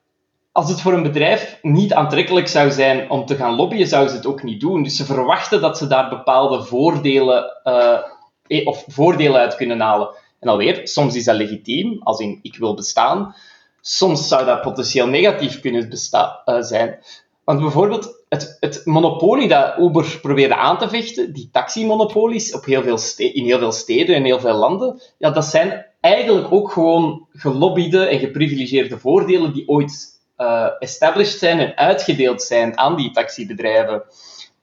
als 0.56 0.70
het 0.70 0.82
voor 0.82 0.94
een 0.94 1.04
bedrijf 1.04 1.60
niet 1.62 1.94
aantrekkelijk 1.94 2.48
zou 2.48 2.72
zijn 2.72 3.10
om 3.10 3.26
te 3.26 3.36
gaan 3.36 3.56
lobbyen, 3.56 3.88
zouden 3.88 4.12
ze 4.12 4.18
het 4.18 4.26
ook 4.26 4.44
niet 4.44 4.60
doen. 4.60 4.84
Dus 4.84 4.96
ze 4.96 5.06
verwachten 5.06 5.62
dat 5.62 5.78
ze 5.78 5.88
daar 5.88 6.10
bepaalde 6.10 6.64
voordelen, 6.64 7.62
uh, 7.64 8.68
of 8.68 8.86
voordelen 8.88 9.42
uit 9.42 9.56
kunnen 9.56 9.80
halen. 9.80 10.10
En 10.40 10.50
alweer, 10.50 10.88
soms 10.88 11.16
is 11.16 11.24
dat 11.24 11.36
legitiem, 11.36 12.00
als 12.04 12.20
in 12.20 12.40
ik 12.42 12.58
wil 12.58 12.74
bestaan. 12.74 13.36
Soms 13.82 14.28
zou 14.28 14.46
dat 14.46 14.62
potentieel 14.62 15.08
negatief 15.08 15.60
kunnen 15.60 15.90
uh, 15.92 16.62
zijn. 16.62 17.00
Want 17.44 17.60
bijvoorbeeld 17.60 18.24
het, 18.30 18.58
het, 18.60 18.82
monopolie 18.86 19.48
dat 19.48 19.78
Uber 19.78 20.20
probeerde 20.22 20.56
aan 20.56 20.78
te 20.78 20.90
vechten, 20.90 21.34
die 21.34 21.50
taximonopolies 21.52 22.54
op 22.54 22.66
heel 22.66 22.84
veel 22.84 23.00
in 23.18 23.46
heel 23.46 23.60
veel 23.60 23.72
steden 23.72 24.16
en 24.16 24.24
heel 24.24 24.40
veel 24.40 24.58
landen, 24.58 25.02
ja, 25.18 25.30
dat 25.30 25.46
zijn 25.46 25.86
eigenlijk 26.00 26.52
ook 26.52 26.72
gewoon 26.72 27.28
gelobbyde 27.34 28.06
en 28.06 28.20
geprivilegeerde 28.20 29.00
voordelen 29.00 29.54
die 29.54 29.68
ooit 29.68 30.15
uh, 30.38 30.68
established 30.80 31.40
zijn 31.40 31.60
en 31.60 31.76
uitgedeeld 31.78 32.42
zijn 32.42 32.78
aan 32.78 32.96
die 32.96 33.12
taxibedrijven. 33.12 34.04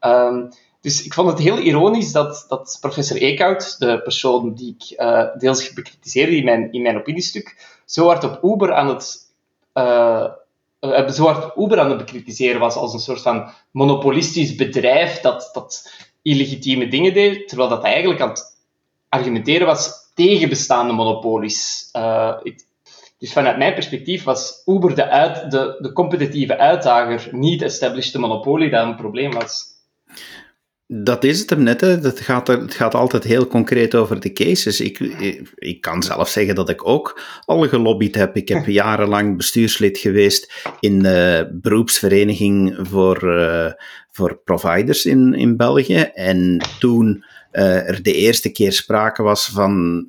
Um, 0.01 0.49
dus 0.83 1.05
ik 1.05 1.15
vond 1.15 1.29
het 1.29 1.39
heel 1.39 1.59
ironisch 1.59 2.13
dat, 2.13 2.45
dat 2.49 2.79
professor 2.81 3.17
Eekhout, 3.17 3.79
de 3.79 4.03
persoon 4.03 4.55
die 4.55 4.77
ik 4.79 5.01
uh, 5.01 5.27
deels 5.39 5.73
bekritiseerde 5.73 6.37
in 6.37 6.45
mijn, 6.45 6.73
in 6.73 6.83
mijn 6.83 6.97
opiniestuk, 6.97 7.81
zo 7.85 8.07
hard 8.07 8.25
op 8.25 8.39
Uber 8.43 8.73
aan 8.75 8.89
het, 8.89 9.17
uh, 9.75 10.29
zo 11.11 11.25
hard 11.25 11.57
Uber 11.57 11.81
aan 11.81 11.89
het 11.89 11.99
bekritiseren 11.99 12.61
was 12.61 12.75
als 12.75 12.93
een 12.93 13.01
soort 13.01 13.23
van 13.23 13.51
monopolistisch 13.71 14.55
bedrijf 14.55 15.21
dat, 15.21 15.51
dat 15.53 15.93
illegitieme 16.23 16.89
dingen 16.89 17.15
deed, 17.15 17.49
terwijl 17.49 17.69
dat 17.69 17.85
eigenlijk 17.85 18.21
aan 18.21 18.29
het 18.29 18.57
argumenteren 19.09 19.67
was 19.67 20.11
tegen 20.15 20.49
bestaande 20.49 20.93
monopolies. 20.93 21.89
Dus 23.23 23.33
vanuit 23.33 23.59
mijn 23.59 23.75
perspectief 23.75 24.25
was 24.25 24.63
Uber 24.65 24.95
de, 24.95 25.09
uit, 25.09 25.51
de, 25.51 25.79
de 25.79 25.93
competitieve 25.93 26.59
uitdager, 26.59 27.29
niet 27.31 27.63
established 27.63 28.21
monopolie 28.21 28.71
dat 28.71 28.87
een 28.87 28.97
probleem 28.97 29.33
was. 29.33 29.65
Dat 30.87 31.25
is 31.25 31.41
het 31.41 31.51
hem 31.51 31.63
net. 31.63 31.81
Hè. 31.81 31.89
Het, 31.89 32.21
gaat 32.21 32.49
er, 32.49 32.61
het 32.61 32.75
gaat 32.75 32.95
altijd 32.95 33.25
heel 33.25 33.47
concreet 33.47 33.95
over 33.95 34.21
de 34.21 34.33
cases. 34.33 34.81
Ik, 34.81 34.99
ik, 35.01 35.53
ik, 35.55 35.81
kan 35.81 36.03
zelf 36.03 36.29
zeggen 36.29 36.55
dat 36.55 36.69
ik 36.69 36.89
ook 36.89 37.21
al 37.45 37.69
gelobbyd 37.69 38.15
heb. 38.15 38.37
Ik 38.37 38.49
heb 38.49 38.67
jarenlang 38.83 39.37
bestuurslid 39.37 39.99
geweest 39.99 40.53
in 40.81 40.99
de 40.99 41.49
beroepsvereniging 41.53 42.79
voor, 42.81 43.25
uh, 43.25 43.73
voor 44.11 44.41
providers 44.45 45.05
in, 45.05 45.35
in 45.35 45.57
België. 45.57 46.11
En 46.15 46.65
toen 46.79 47.25
uh, 47.53 47.89
er 47.89 48.03
de 48.03 48.15
eerste 48.15 48.53
keer 48.53 48.73
sprake 48.73 49.23
was 49.23 49.49
van 49.49 50.07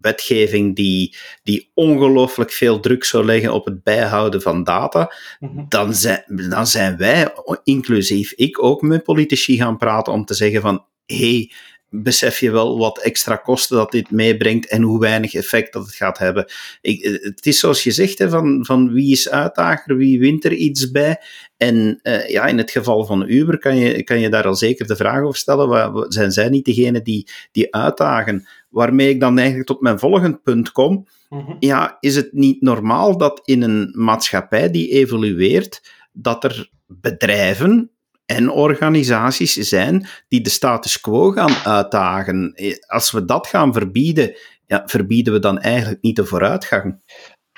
wetgeving 0.00 0.76
die, 0.76 1.16
die 1.42 1.70
ongelooflijk 1.74 2.52
veel 2.52 2.80
druk 2.80 3.04
zou 3.04 3.24
leggen 3.24 3.52
op 3.52 3.64
het 3.64 3.82
bijhouden 3.82 4.42
van 4.42 4.64
data, 4.64 5.12
mhm. 5.38 5.64
dan, 5.68 5.94
zijn, 5.94 6.24
dan 6.26 6.66
zijn 6.66 6.96
wij, 6.96 7.32
inclusief 7.64 8.32
ik, 8.32 8.62
ook 8.62 8.82
met 8.82 9.02
politici 9.02 9.56
gaan 9.56 9.76
praten 9.76 10.12
om 10.12 10.24
te 10.24 10.34
zeggen 10.34 10.60
van 10.60 10.84
hey, 11.06 11.52
besef 11.90 12.40
je 12.40 12.50
wel 12.50 12.78
wat 12.78 12.98
extra 12.98 13.36
kosten 13.36 13.76
dat 13.76 13.90
dit 13.90 14.10
meebrengt 14.10 14.66
en 14.66 14.82
hoe 14.82 15.00
weinig 15.00 15.34
effect 15.34 15.72
dat 15.72 15.86
het 15.86 15.94
gaat 15.94 16.18
hebben. 16.18 16.50
Ik, 16.80 17.20
het 17.22 17.46
is 17.46 17.58
zoals 17.58 17.84
je 17.84 17.90
zegt, 17.90 18.18
hè, 18.18 18.28
van, 18.28 18.64
van 18.64 18.92
wie 18.92 19.12
is 19.12 19.28
uitdager, 19.28 19.96
wie 19.96 20.20
wint 20.20 20.44
er 20.44 20.52
iets 20.52 20.90
bij. 20.90 21.20
En 21.56 22.00
uh, 22.02 22.28
ja, 22.28 22.46
in 22.46 22.58
het 22.58 22.70
geval 22.70 23.04
van 23.04 23.28
Uber 23.28 23.58
kan 23.58 23.76
je, 23.76 24.02
kan 24.02 24.20
je 24.20 24.28
daar 24.28 24.46
al 24.46 24.54
zeker 24.54 24.86
de 24.86 24.96
vraag 24.96 25.22
over 25.22 25.38
stellen, 25.38 25.68
waar, 25.68 25.90
zijn 26.08 26.32
zij 26.32 26.48
niet 26.48 26.64
degene 26.64 27.02
die, 27.02 27.28
die 27.52 27.74
uitdagen? 27.74 28.48
Waarmee 28.68 29.08
ik 29.08 29.20
dan 29.20 29.38
eigenlijk 29.38 29.68
tot 29.68 29.80
mijn 29.80 29.98
volgende 29.98 30.38
punt 30.38 30.72
kom. 30.72 31.06
Mhm. 31.28 31.56
Ja, 31.58 31.96
is 32.00 32.16
het 32.16 32.32
niet 32.32 32.62
normaal 32.62 33.18
dat 33.18 33.40
in 33.44 33.62
een 33.62 33.94
maatschappij 33.96 34.70
die 34.70 34.88
evolueert, 34.88 35.92
dat 36.12 36.44
er 36.44 36.70
bedrijven 36.86 37.90
en 38.30 38.50
organisaties 38.50 39.54
zijn 39.54 40.06
die 40.28 40.40
de 40.40 40.50
status 40.50 41.00
quo 41.00 41.30
gaan 41.30 41.54
uitdagen. 41.64 42.54
Als 42.86 43.10
we 43.10 43.24
dat 43.24 43.46
gaan 43.46 43.72
verbieden, 43.72 44.36
ja, 44.66 44.82
verbieden 44.86 45.32
we 45.32 45.38
dan 45.38 45.58
eigenlijk 45.58 46.02
niet 46.02 46.16
de 46.16 46.24
vooruitgang? 46.24 47.00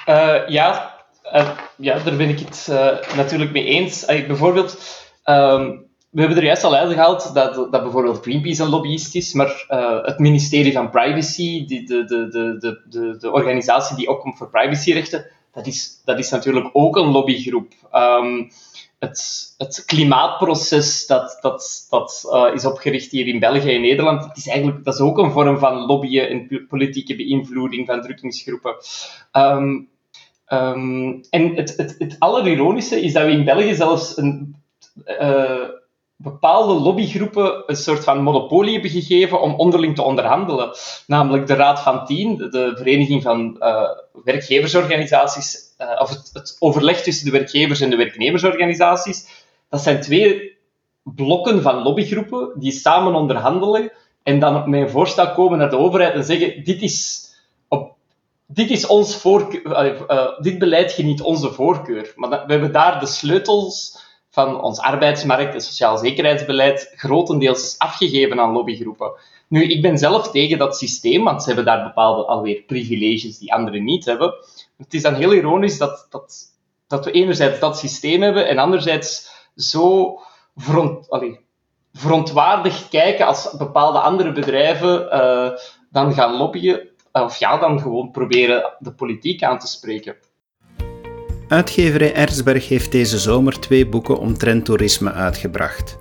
Uh, 0.09 0.49
ja, 0.49 0.95
uh, 1.33 1.50
ja, 1.76 1.99
daar 1.99 2.17
ben 2.17 2.29
ik 2.29 2.38
het 2.38 2.67
uh, 2.71 3.17
natuurlijk 3.17 3.52
mee 3.52 3.64
eens. 3.64 4.05
bijvoorbeeld, 4.05 4.71
um, 5.25 5.91
we 6.11 6.21
hebben 6.21 6.38
er 6.38 6.45
juist 6.45 6.64
al 6.64 6.75
uitgehaald 6.75 7.35
dat, 7.35 7.55
dat 7.55 7.83
bijvoorbeeld 7.83 8.23
Greenpeace 8.23 8.62
een 8.62 8.69
lobbyist 8.69 9.14
is, 9.14 9.33
maar 9.33 9.64
het 10.02 10.19
ministerie 10.19 10.73
van 10.73 10.91
Privacy, 10.91 11.67
die, 11.67 11.87
de, 11.87 12.05
de, 12.05 12.29
de, 12.29 12.81
de, 12.88 13.17
de, 13.19 13.31
organisatie 13.31 13.97
die 13.97 14.09
opkomt 14.09 14.37
voor 14.37 14.50
privacyrechten, 14.50 15.26
dat 15.52 15.67
is, 15.67 16.02
dat 16.05 16.19
is 16.19 16.31
natuurlijk 16.31 16.71
ook 16.73 16.97
een 16.97 17.11
lobbygroep. 17.11 17.73
Um, 17.93 18.50
het, 19.03 19.55
het 19.59 19.85
klimaatproces 19.87 21.07
dat, 21.07 21.39
dat, 21.41 21.87
dat 21.91 22.23
uh, 22.33 22.55
is 22.55 22.65
opgericht 22.65 23.11
hier 23.11 23.27
in 23.27 23.39
België 23.39 23.75
en 23.75 23.81
Nederland, 23.81 24.23
dat 24.23 24.37
is, 24.37 24.49
eigenlijk, 24.49 24.85
dat 24.85 24.95
is 24.95 25.01
ook 25.01 25.19
een 25.19 25.31
vorm 25.31 25.59
van 25.59 25.75
lobbyen 25.75 26.29
en 26.29 26.67
politieke 26.69 27.17
beïnvloeding 27.17 27.87
van 27.87 28.03
drukkingsgroepen. 28.03 28.75
Um, 29.33 29.89
um, 30.49 31.21
en 31.31 31.55
het, 31.55 31.77
het, 31.77 31.95
het 31.99 32.17
allerironische 32.19 33.01
is 33.01 33.13
dat 33.13 33.25
we 33.25 33.31
in 33.31 33.45
België 33.45 33.75
zelfs 33.75 34.17
een, 34.17 34.57
uh, 35.07 35.69
bepaalde 36.23 36.75
lobbygroepen 36.75 37.62
een 37.67 37.76
soort 37.76 38.05
van 38.05 38.23
monopolie 38.23 38.73
hebben 38.73 38.91
gegeven 38.91 39.41
om 39.41 39.55
onderling 39.55 39.95
te 39.95 40.02
onderhandelen. 40.02 40.71
Namelijk 41.07 41.47
de 41.47 41.55
Raad 41.55 41.81
van 41.81 42.07
Tien, 42.07 42.37
de 42.37 42.73
Vereniging 42.76 43.23
van 43.23 43.57
uh, 43.59 43.83
Werkgeversorganisaties, 44.25 45.75
uh, 45.79 46.00
of 46.00 46.09
het, 46.09 46.31
het, 46.33 46.57
overleg 46.59 47.02
tussen 47.02 47.25
de 47.25 47.31
werkgevers 47.31 47.81
en 47.81 47.91
de 47.91 47.97
werknemersorganisaties. 47.97 49.47
Dat 49.69 49.81
zijn 49.81 50.00
twee 50.00 50.57
blokken 51.02 51.62
van 51.62 51.83
lobbygroepen 51.83 52.52
die 52.55 52.73
samen 52.73 53.14
onderhandelen 53.14 53.93
en 54.23 54.38
dan 54.38 54.71
met 54.71 54.81
een 54.81 54.91
voorstel 54.91 55.33
komen 55.33 55.59
naar 55.59 55.71
de 55.71 55.79
overheid 55.79 56.14
en 56.14 56.25
zeggen: 56.25 56.64
dit 56.64 56.83
is, 56.83 57.26
dit 58.47 58.71
is 58.71 58.87
ons 58.87 59.17
voorkeur, 59.17 59.62
uh, 60.11 60.29
dit 60.38 60.59
beleid 60.59 60.93
geniet 60.93 61.21
onze 61.21 61.52
voorkeur. 61.52 62.12
Maar 62.17 62.31
we 62.31 62.52
hebben 62.52 62.73
daar 62.73 63.00
de 63.00 63.07
sleutels 63.07 64.02
van 64.33 64.61
ons 64.61 64.81
arbeidsmarkt 64.81 65.55
en 65.55 65.61
sociaal 65.61 65.99
zekerheidsbeleid 65.99 66.93
grotendeels 66.97 67.79
afgegeven 67.79 68.41
aan 68.41 68.53
lobbygroepen. 68.53 69.12
Nu, 69.49 69.65
ik 69.65 69.83
ben 69.83 69.99
zelf 69.99 70.31
tegen 70.31 70.59
dat 70.59 70.77
systeem, 70.77 71.25
want 71.25 71.43
ze 71.43 71.47
hebben 71.47 71.65
daar 71.65 71.85
bepaalde 71.85 72.25
alweer 72.25 72.62
privileges 72.62 73.39
die 73.39 73.53
anderen 73.53 73.85
niet 73.85 74.05
hebben. 74.05 74.35
Het 74.77 74.95
is 74.95 75.03
dan 75.03 75.15
heel 75.15 75.33
ironisch 75.33 75.79
dat, 75.79 76.07
dat, 76.11 76.43
dat 76.87 77.05
we 77.05 77.11
enerzijds 77.11 77.61
dat 77.61 77.79
systeem 77.79 78.23
hebben 78.23 78.49
en 78.49 78.59
anderzijds 78.59 79.31
zo 79.57 80.19
front, 80.57 81.09
verontwaardigd 81.93 82.89
kijken 82.89 83.27
als 83.27 83.55
bepaalde 83.59 83.99
andere 83.99 84.33
bedrijven 84.33 85.03
uh, 85.03 85.51
dan 85.91 86.15
gaan 86.15 86.37
lobbyen, 86.37 86.89
of 87.12 87.37
ja, 87.37 87.59
dan 87.59 87.81
gewoon 87.81 88.11
proberen 88.11 88.77
de 88.79 88.93
politiek 88.93 89.43
aan 89.43 89.59
te 89.59 89.67
spreken. 89.67 90.17
Uitgeverij 91.53 92.15
Erzberg 92.15 92.69
heeft 92.69 92.93
deze 92.93 93.19
zomer 93.19 93.61
twee 93.61 93.87
boeken 93.87 94.19
omtrent 94.19 94.65
toerisme 94.65 95.13
uitgebracht. 95.13 95.97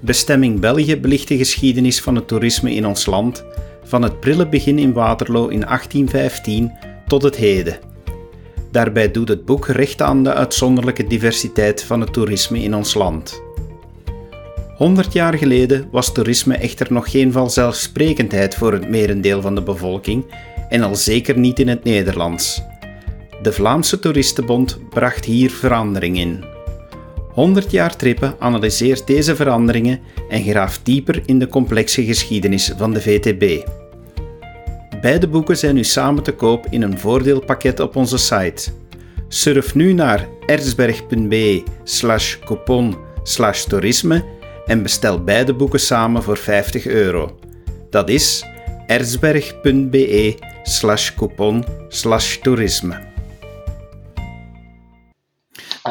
Bestemming 0.00 0.60
België 0.60 1.00
belicht 1.00 1.28
de 1.28 1.36
geschiedenis 1.36 2.00
van 2.00 2.14
het 2.14 2.28
toerisme 2.28 2.74
in 2.74 2.86
ons 2.86 3.06
land, 3.06 3.44
van 3.84 4.02
het 4.02 4.20
prille 4.20 4.48
begin 4.48 4.78
in 4.78 4.92
Waterloo 4.92 5.48
in 5.48 5.60
1815 5.60 6.72
tot 7.06 7.22
het 7.22 7.36
heden. 7.36 7.78
Daarbij 8.70 9.10
doet 9.10 9.28
het 9.28 9.44
boek 9.44 9.66
recht 9.66 10.02
aan 10.02 10.24
de 10.24 10.34
uitzonderlijke 10.34 11.06
diversiteit 11.06 11.84
van 11.84 12.00
het 12.00 12.12
toerisme 12.12 12.62
in 12.62 12.74
ons 12.74 12.94
land. 12.94 13.42
100 14.76 15.12
jaar 15.12 15.34
geleden 15.34 15.88
was 15.90 16.12
toerisme 16.12 16.56
echter 16.56 16.92
nog 16.92 17.10
geen 17.10 17.32
vanzelfsprekendheid 17.32 18.54
voor 18.54 18.72
het 18.72 18.88
merendeel 18.88 19.40
van 19.40 19.54
de 19.54 19.62
bevolking 19.62 20.24
en 20.68 20.82
al 20.82 20.94
zeker 20.94 21.38
niet 21.38 21.58
in 21.58 21.68
het 21.68 21.84
Nederlands. 21.84 22.62
De 23.42 23.52
Vlaamse 23.52 23.98
Toeristenbond 23.98 24.78
bracht 24.90 25.24
hier 25.24 25.50
verandering 25.50 26.18
in. 26.18 26.44
100 27.28 27.70
jaar 27.70 27.96
trippen 27.96 28.34
analyseert 28.38 29.06
deze 29.06 29.36
veranderingen 29.36 30.00
en 30.28 30.42
graaft 30.42 30.80
dieper 30.82 31.22
in 31.26 31.38
de 31.38 31.48
complexe 31.48 32.04
geschiedenis 32.04 32.72
van 32.76 32.92
de 32.92 33.00
VTB. 33.00 33.68
Beide 35.00 35.28
boeken 35.28 35.56
zijn 35.56 35.74
nu 35.74 35.84
samen 35.84 36.22
te 36.22 36.32
koop 36.32 36.66
in 36.70 36.82
een 36.82 36.98
voordeelpakket 36.98 37.80
op 37.80 37.96
onze 37.96 38.18
site. 38.18 38.70
Surf 39.28 39.74
nu 39.74 39.92
naar 39.92 40.28
erzberg.be 40.46 41.62
slash 41.84 42.38
coupon 42.38 42.96
slash 43.22 43.64
toerisme 43.64 44.24
en 44.66 44.82
bestel 44.82 45.24
beide 45.24 45.54
boeken 45.54 45.80
samen 45.80 46.22
voor 46.22 46.36
50 46.36 46.86
euro. 46.86 47.38
Dat 47.90 48.08
is 48.08 48.44
erzberg.be 48.86 50.34
slash 50.62 51.14
coupon 51.14 51.64
slash 51.88 52.36
toerisme. 52.36 53.09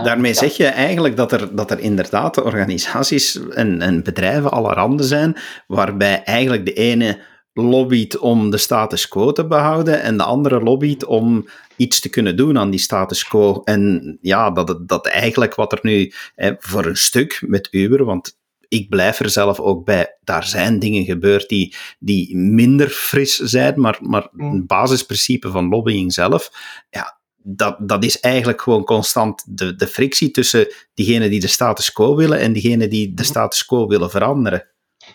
Daarmee 0.04 0.34
zeg 0.34 0.58
je 0.58 0.66
eigenlijk 0.66 1.16
dat 1.18 1.32
er, 1.32 1.56
dat 1.56 1.72
er 1.72 1.80
inderdaad 1.80 2.42
organisaties 2.42 3.40
en, 3.50 3.82
en 3.82 4.04
bedrijven 4.04 4.52
allerhande 4.52 5.04
zijn, 5.04 5.38
waarbij 5.68 6.24
eigenlijk 6.24 6.66
de 6.66 6.74
ene 6.74 7.20
lobbyt 7.54 8.18
om 8.18 8.50
de 8.50 8.58
status 8.58 9.08
quo 9.08 9.32
te 9.32 9.48
behouden 9.48 10.02
en 10.02 10.18
de 10.18 10.24
andere 10.24 10.60
lobbyt 10.60 11.06
om 11.06 11.48
iets 11.76 12.00
te 12.00 12.10
kunnen 12.10 12.36
doen 12.38 12.58
aan 12.58 12.70
die 12.70 12.80
status 12.80 13.24
quo. 13.24 13.62
En 13.64 14.18
ja, 14.22 14.52
dat, 14.52 14.88
dat 14.88 15.08
eigenlijk 15.08 15.56
wat 15.56 15.72
er 15.72 15.80
nu 15.82 16.14
hè, 16.36 16.54
voor 16.60 16.86
een 16.86 16.98
stuk 16.98 17.44
met 17.48 17.68
Uber, 17.72 18.06
want 18.06 18.38
ik 18.68 18.90
blijf 18.90 19.20
er 19.20 19.30
zelf 19.30 19.60
ook 19.60 19.86
bij, 19.86 20.18
daar 20.24 20.44
zijn 20.44 20.80
dingen 20.80 21.06
gebeurd 21.06 21.50
die, 21.50 21.76
die 22.00 22.38
minder 22.38 22.90
fris 22.90 23.36
zijn, 23.36 23.80
maar, 23.82 23.98
maar 24.02 24.28
Mm. 24.32 24.52
een 24.52 24.66
basisprincipe 24.66 25.52
van 25.52 25.70
lobbying 25.70 26.14
zelf, 26.14 26.52
ja, 26.90 27.19
dat, 27.44 27.76
dat 27.80 28.04
is 28.04 28.20
eigenlijk 28.20 28.62
gewoon 28.62 28.84
constant 28.84 29.44
de, 29.58 29.76
de 29.76 29.88
frictie 29.88 30.32
tussen 30.32 30.68
diegenen 30.94 31.30
die 31.30 31.40
de 31.40 31.48
status 31.48 31.92
quo 31.92 32.16
willen 32.16 32.40
en 32.40 32.54
diegenen 32.54 32.90
die 32.90 33.14
de 33.14 33.24
status 33.24 33.66
quo 33.66 33.88
willen 33.88 34.10
veranderen. 34.10 34.66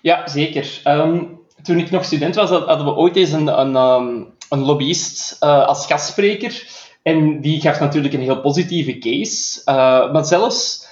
Ja, 0.03 0.29
zeker. 0.29 0.81
Ehm, 0.85 1.23
toen 1.63 1.79
ik 1.79 1.91
nog 1.91 2.05
student 2.05 2.35
was, 2.35 2.51
had- 2.51 2.67
hadden 2.67 2.87
we 2.87 2.95
ooit 2.95 3.17
eens 3.17 3.33
een, 3.33 3.61
een, 3.61 3.77
ehm, 3.77 4.23
een 4.49 4.65
lobbyist 4.65 5.37
eh, 5.41 5.67
als 5.67 5.87
gastspreker. 5.87 6.67
En 7.03 7.41
die 7.41 7.61
gaf 7.61 7.81
natuurlijk 7.81 8.15
een 8.15 8.21
heel 8.21 8.41
positieve 8.41 8.99
case. 8.99 9.61
Eh, 9.65 10.13
maar 10.13 10.25
zelfs... 10.25 10.83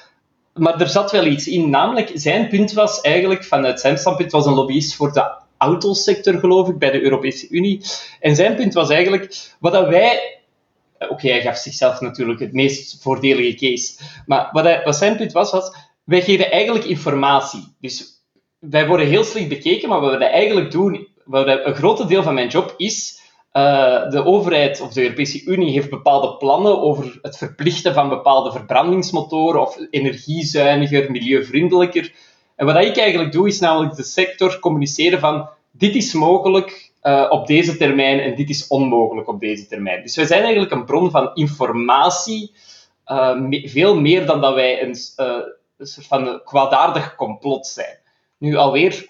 Maar 0.55 0.81
er 0.81 0.89
zat 0.89 1.11
wel 1.11 1.27
iets 1.27 1.47
in. 1.47 1.71
Namelijk, 1.71 2.11
zijn 2.15 2.49
punt 2.49 2.73
was 2.73 3.01
eigenlijk, 3.01 3.45
vanuit 3.45 3.81
zijn 3.81 3.99
standpunt, 3.99 4.33
was 4.33 4.47
een 4.47 4.55
lobbyist 4.55 4.95
voor 4.95 5.12
de 5.12 5.33
autosector, 5.59 6.39
geloof 6.39 6.69
ik, 6.69 6.79
bij 6.79 6.91
de 6.91 7.03
Europese 7.03 7.49
Unie. 7.49 7.81
En 8.21 8.37
zijn 8.37 8.55
punt 8.55 8.75
was 8.75 8.91
eigenlijk, 8.91 9.51
wat 9.61 9.73
dat 9.73 9.89
wij... 9.89 10.41
Oké, 11.09 11.28
hij 11.28 11.42
gaf 11.42 11.56
zichzelf 11.56 12.00
natuurlijk 12.00 12.40
het 12.40 12.52
meest 12.52 13.02
voordelige 13.02 13.54
case. 13.54 14.02
Maar 14.26 14.49
wat, 14.52 14.85
wat 14.85 14.97
zijn 14.97 15.16
punt 15.16 15.32
was, 15.32 15.50
was, 15.50 15.75
wij 16.04 16.23
geven 16.23 16.50
eigenlijk 16.50 16.85
informatie. 16.85 17.75
Dus 17.80 18.25
wij 18.59 18.87
worden 18.87 19.06
heel 19.06 19.25
slecht 19.25 19.49
bekeken, 19.49 19.88
maar 19.88 20.00
wat 20.00 20.18
we 20.18 20.25
eigenlijk 20.25 20.71
doen, 20.71 21.09
wat 21.25 21.47
een 21.47 21.75
groot 21.75 22.09
deel 22.09 22.23
van 22.23 22.35
mijn 22.35 22.49
job 22.49 22.75
is, 22.76 23.21
eh, 23.52 24.11
de 24.11 24.25
overheid 24.25 24.80
of 24.80 24.92
de 24.92 25.02
Europese 25.02 25.44
Unie 25.44 25.73
heeft 25.73 25.90
bepaalde 25.90 26.37
plannen 26.37 26.80
over 26.80 27.18
het 27.23 27.37
verplichten 27.37 27.94
van 27.94 28.09
bepaalde 28.09 28.52
verbrandingsmotoren 28.52 29.61
of 29.61 29.78
energiezuiniger, 29.90 31.11
milieuvriendelijker. 31.11 32.12
En 32.56 32.66
wat 32.66 32.85
ik 32.85 32.97
eigenlijk 32.97 33.32
doe, 33.32 33.49
is 33.49 33.61
namelijk 33.61 33.94
de 33.94 34.02
sector 34.02 34.59
communiceren 34.59 35.21
van 35.21 35.49
dit 35.71 35.94
is 35.94 36.12
mogelijk 36.12 36.91
eh, 37.02 37.26
op 37.28 37.47
deze 37.47 37.76
termijn 37.76 38.21
en 38.21 38.35
dit 38.35 38.49
is 38.49 38.66
onmogelijk 38.66 39.28
op 39.28 39.40
deze 39.40 39.66
termijn. 39.66 40.02
Dus 40.02 40.16
wij 40.16 40.26
zijn 40.26 40.42
eigenlijk 40.42 40.73
een 40.73 40.85
bron 40.85 41.11
van 41.11 41.30
informatie, 41.35 42.54
eh, 43.04 43.37
veel 43.64 44.00
meer 44.00 44.26
dan 44.26 44.40
dat 44.40 44.54
wij 44.54 44.82
een, 44.82 44.97
eh, 45.16 45.37
soort 45.78 46.06
van 46.06 46.40
kwaadaardig 46.44 47.14
complot 47.14 47.66
zijn. 47.66 47.99
Nu 48.38 48.56
alweer, 48.56 49.09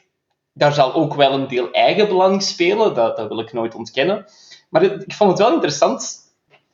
daar 0.52 0.72
zal 0.72 0.94
ook 0.94 1.14
wel 1.14 1.32
een 1.32 1.48
deel 1.48 1.70
eigenbelang 1.70 2.42
spelen, 2.42 2.94
dat, 2.94 3.16
dat 3.16 3.28
wil 3.28 3.38
ik 3.38 3.52
nooit 3.52 3.74
ontkennen. 3.74 4.26
Maar 4.68 4.82
ik 4.82 5.12
vond 5.12 5.30
het 5.30 5.38
wel 5.38 5.52
interessant 5.52 6.16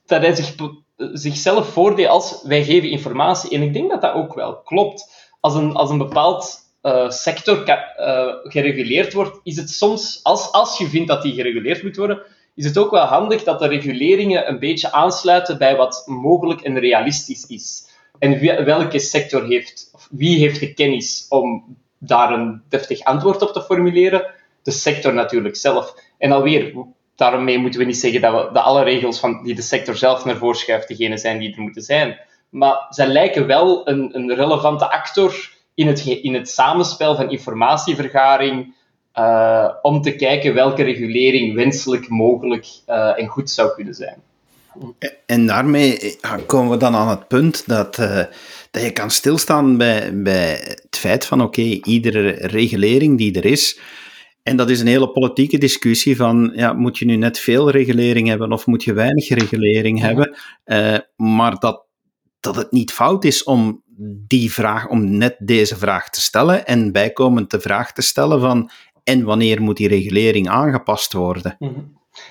dat 0.06 0.20
hij 0.20 0.34
zich, 0.34 0.54
zichzelf 0.96 1.68
voordeed 1.68 2.08
als 2.08 2.42
wij 2.42 2.64
geven 2.64 2.90
informatie. 2.90 3.50
En 3.50 3.62
ik 3.62 3.72
denk 3.72 3.90
dat 3.90 4.00
dat 4.02 4.14
ook 4.14 4.34
wel 4.34 4.60
klopt. 4.62 5.30
Als 5.40 5.54
een, 5.54 5.74
als 5.74 5.90
een 5.90 5.98
bepaald 5.98 6.67
eh, 6.88 7.10
sector 7.10 7.64
eh, 7.64 8.26
gereguleerd 8.42 9.12
wordt, 9.12 9.40
is 9.42 9.56
het 9.56 9.70
soms, 9.70 10.20
als, 10.22 10.52
als 10.52 10.78
je 10.78 10.88
vindt 10.88 11.08
dat 11.08 11.22
die 11.22 11.34
gereguleerd 11.34 11.82
moet 11.82 11.96
worden, 11.96 12.22
is 12.54 12.64
het 12.64 12.78
ook 12.78 12.90
wel 12.90 13.04
handig 13.04 13.44
dat 13.44 13.58
de 13.58 13.66
reguleringen 13.66 14.48
een 14.48 14.58
beetje 14.58 14.92
aansluiten 14.92 15.58
bij 15.58 15.76
wat 15.76 16.02
mogelijk 16.06 16.60
en 16.60 16.78
realistisch 16.78 17.46
is. 17.46 17.88
En 18.18 18.38
wie- 18.38 18.62
welke 18.64 18.98
sector 18.98 19.46
heeft, 19.46 19.90
of 19.94 20.08
wie 20.10 20.38
heeft 20.38 20.60
de 20.60 20.74
kennis 20.74 21.26
om 21.28 21.76
daar 21.98 22.32
een 22.32 22.62
deftig 22.68 23.04
antwoord 23.04 23.42
op 23.42 23.52
te 23.52 23.62
formuleren? 23.62 24.26
De 24.62 24.70
sector 24.70 25.14
natuurlijk 25.14 25.56
zelf. 25.56 25.94
En 26.18 26.32
alweer, 26.32 26.72
daarmee 27.16 27.58
moeten 27.58 27.80
we 27.80 27.86
niet 27.86 27.96
zeggen 27.96 28.20
dat, 28.20 28.32
we, 28.32 28.52
dat 28.52 28.64
alle 28.64 28.82
regels 28.82 29.20
van, 29.20 29.42
die 29.42 29.54
de 29.54 29.62
sector 29.62 29.96
zelf 29.96 30.24
naar 30.24 30.36
voren 30.36 30.56
schuift 30.56 30.88
degene 30.88 31.18
zijn 31.18 31.38
die 31.38 31.54
er 31.54 31.60
moeten 31.60 31.82
zijn. 31.82 32.18
Maar 32.50 32.86
zij 32.90 33.06
lijken 33.06 33.46
wel 33.46 33.88
een, 33.88 34.10
een 34.16 34.34
relevante 34.34 34.90
actor 34.90 35.56
in 35.78 35.86
het, 35.86 36.06
in 36.06 36.34
het 36.34 36.48
samenspel 36.48 37.16
van 37.16 37.30
informatievergaring, 37.30 38.74
eh, 39.12 39.68
om 39.82 40.02
te 40.02 40.16
kijken 40.16 40.54
welke 40.54 40.82
regulering 40.82 41.54
wenselijk, 41.54 42.08
mogelijk 42.08 42.66
eh, 42.86 43.18
en 43.18 43.26
goed 43.26 43.50
zou 43.50 43.74
kunnen 43.74 43.94
zijn. 43.94 44.16
En 45.26 45.46
daarmee 45.46 46.16
ja, 46.20 46.38
komen 46.46 46.70
we 46.70 46.76
dan 46.76 46.94
aan 46.94 47.08
het 47.08 47.28
punt 47.28 47.66
dat, 47.66 47.98
eh, 47.98 48.24
dat 48.70 48.82
je 48.82 48.92
kan 48.92 49.10
stilstaan 49.10 49.76
bij, 49.76 50.22
bij 50.22 50.50
het 50.82 50.96
feit 50.98 51.26
van 51.26 51.42
oké, 51.42 51.62
iedere 51.82 52.30
regulering 52.30 53.18
die 53.18 53.34
er 53.34 53.44
is, 53.44 53.80
en 54.42 54.56
dat 54.56 54.70
is 54.70 54.80
een 54.80 54.86
hele 54.86 55.10
politieke 55.10 55.58
discussie 55.58 56.16
van, 56.16 56.52
ja, 56.54 56.72
moet 56.72 56.98
je 56.98 57.04
nu 57.04 57.16
net 57.16 57.38
veel 57.38 57.70
regulering 57.70 58.28
hebben 58.28 58.52
of 58.52 58.66
moet 58.66 58.84
je 58.84 58.92
weinig 58.92 59.28
regulering 59.28 60.00
hebben? 60.00 60.36
Uh, 60.64 60.98
maar 61.16 61.58
dat, 61.58 61.84
dat 62.40 62.56
het 62.56 62.72
niet 62.72 62.92
fout 62.92 63.24
is 63.24 63.44
om 63.44 63.82
die 64.26 64.52
vraag, 64.52 64.88
om 64.88 65.16
net 65.16 65.36
deze 65.38 65.76
vraag 65.76 66.10
te 66.10 66.20
stellen 66.20 66.66
en 66.66 66.92
bijkomend 66.92 67.50
de 67.50 67.60
vraag 67.60 67.92
te 67.92 68.02
stellen 68.02 68.40
van, 68.40 68.70
en 69.04 69.24
wanneer 69.24 69.62
moet 69.62 69.76
die 69.76 69.88
regulering 69.88 70.48
aangepast 70.48 71.12
worden? 71.12 71.56
Mhm. 71.58 71.80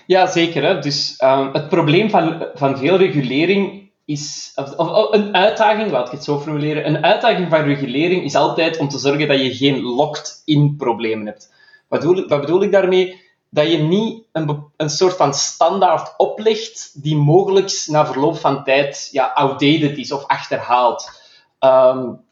Ja, 0.06 0.28
zeker. 0.28 0.64
Hè? 0.64 0.80
Dus 0.80 1.16
uh, 1.24 1.54
het 1.54 1.70
probleem 1.70 2.10
van, 2.10 2.46
van 2.54 2.78
veel 2.78 2.98
regulering 2.98 3.90
is, 4.06 4.52
of, 4.56 4.76
of, 4.76 5.14
een 5.14 5.36
uitdaging, 5.36 5.92
laat 5.92 6.06
ik 6.06 6.12
het 6.12 6.24
zo 6.24 6.40
formuleren, 6.40 6.88
een 6.88 7.04
uitdaging 7.04 7.50
van 7.50 7.62
regulering 7.62 8.24
is 8.24 8.36
altijd 8.36 8.78
om 8.78 8.90
te 8.90 8.98
zorgen 8.98 9.28
dat 9.28 9.42
je 9.42 9.56
geen 9.56 9.82
locked-in 9.82 10.76
problemen 10.78 11.26
hebt. 11.26 11.54
Wat 11.88 12.00
bedoel, 12.00 12.28
wat 12.28 12.42
bedoel 12.42 12.64
ik 12.64 12.72
daarmee? 12.72 13.26
Dat 13.50 13.72
je 13.72 13.78
niet 13.78 14.24
een, 14.32 14.64
een 14.78 14.90
soort 14.90 15.16
van 15.16 15.34
standaard 15.34 16.14
oplegt 16.18 17.04
die 17.04 17.16
mogelijk 17.16 17.84
na 17.86 18.06
verloop 18.06 18.38
van 18.38 18.64
tijd 18.64 19.10
ja, 19.12 19.26
outdated 19.26 19.98
is 19.98 20.12
of 20.12 20.26
achterhaald. 20.26 21.17
Um, 21.60 22.26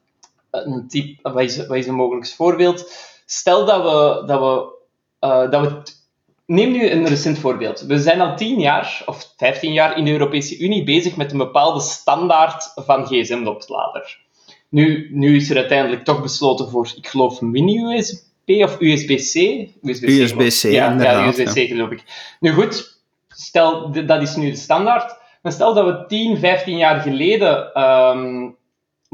een 0.51 0.87
type, 0.87 1.29
wat, 1.29 1.43
is, 1.43 1.67
wat 1.67 1.77
is 1.77 1.87
een 1.87 1.95
mogelijk 1.95 2.27
voorbeeld? 2.27 2.91
Stel 3.25 3.65
dat 3.65 3.83
we, 3.83 4.23
dat 4.27 4.39
we, 4.39 4.73
uh, 5.27 5.51
dat 5.51 5.61
we 5.61 5.81
Neem 6.45 6.71
nu 6.71 6.89
een 6.89 7.07
recent 7.07 7.39
voorbeeld. 7.39 7.81
We 7.81 7.99
zijn 7.99 8.21
al 8.21 8.35
10 8.35 8.59
jaar 8.59 9.03
of 9.05 9.33
15 9.37 9.73
jaar 9.73 9.97
in 9.97 10.05
de 10.05 10.11
Europese 10.11 10.57
Unie 10.57 10.83
bezig 10.83 11.15
met 11.15 11.31
een 11.31 11.37
bepaalde 11.37 11.79
standaard 11.79 12.71
van 12.75 13.05
gsm-oplader. 13.05 14.19
Nu, 14.69 15.09
nu 15.11 15.35
is 15.35 15.49
er 15.49 15.57
uiteindelijk 15.57 16.03
toch 16.03 16.21
besloten 16.21 16.69
voor, 16.69 16.91
ik 16.95 17.07
geloof, 17.07 17.41
mini-USB 17.41 18.49
of 18.49 18.77
USB-C? 18.79 19.35
USB-C, 19.83 20.61
ja, 20.61 21.01
ja, 21.01 21.27
USB-C 21.27 21.67
geloof 21.67 21.89
ik. 21.89 22.03
Nu 22.39 22.51
goed, 22.51 22.99
stel, 23.27 23.91
dat 24.05 24.21
is 24.21 24.35
nu 24.35 24.49
de 24.49 24.57
standaard. 24.57 25.17
Maar 25.41 25.51
stel 25.51 25.73
dat 25.73 25.85
we 25.85 26.05
10, 26.07 26.37
15 26.37 26.77
jaar 26.77 26.99
geleden 26.99 27.81
um, 27.81 28.55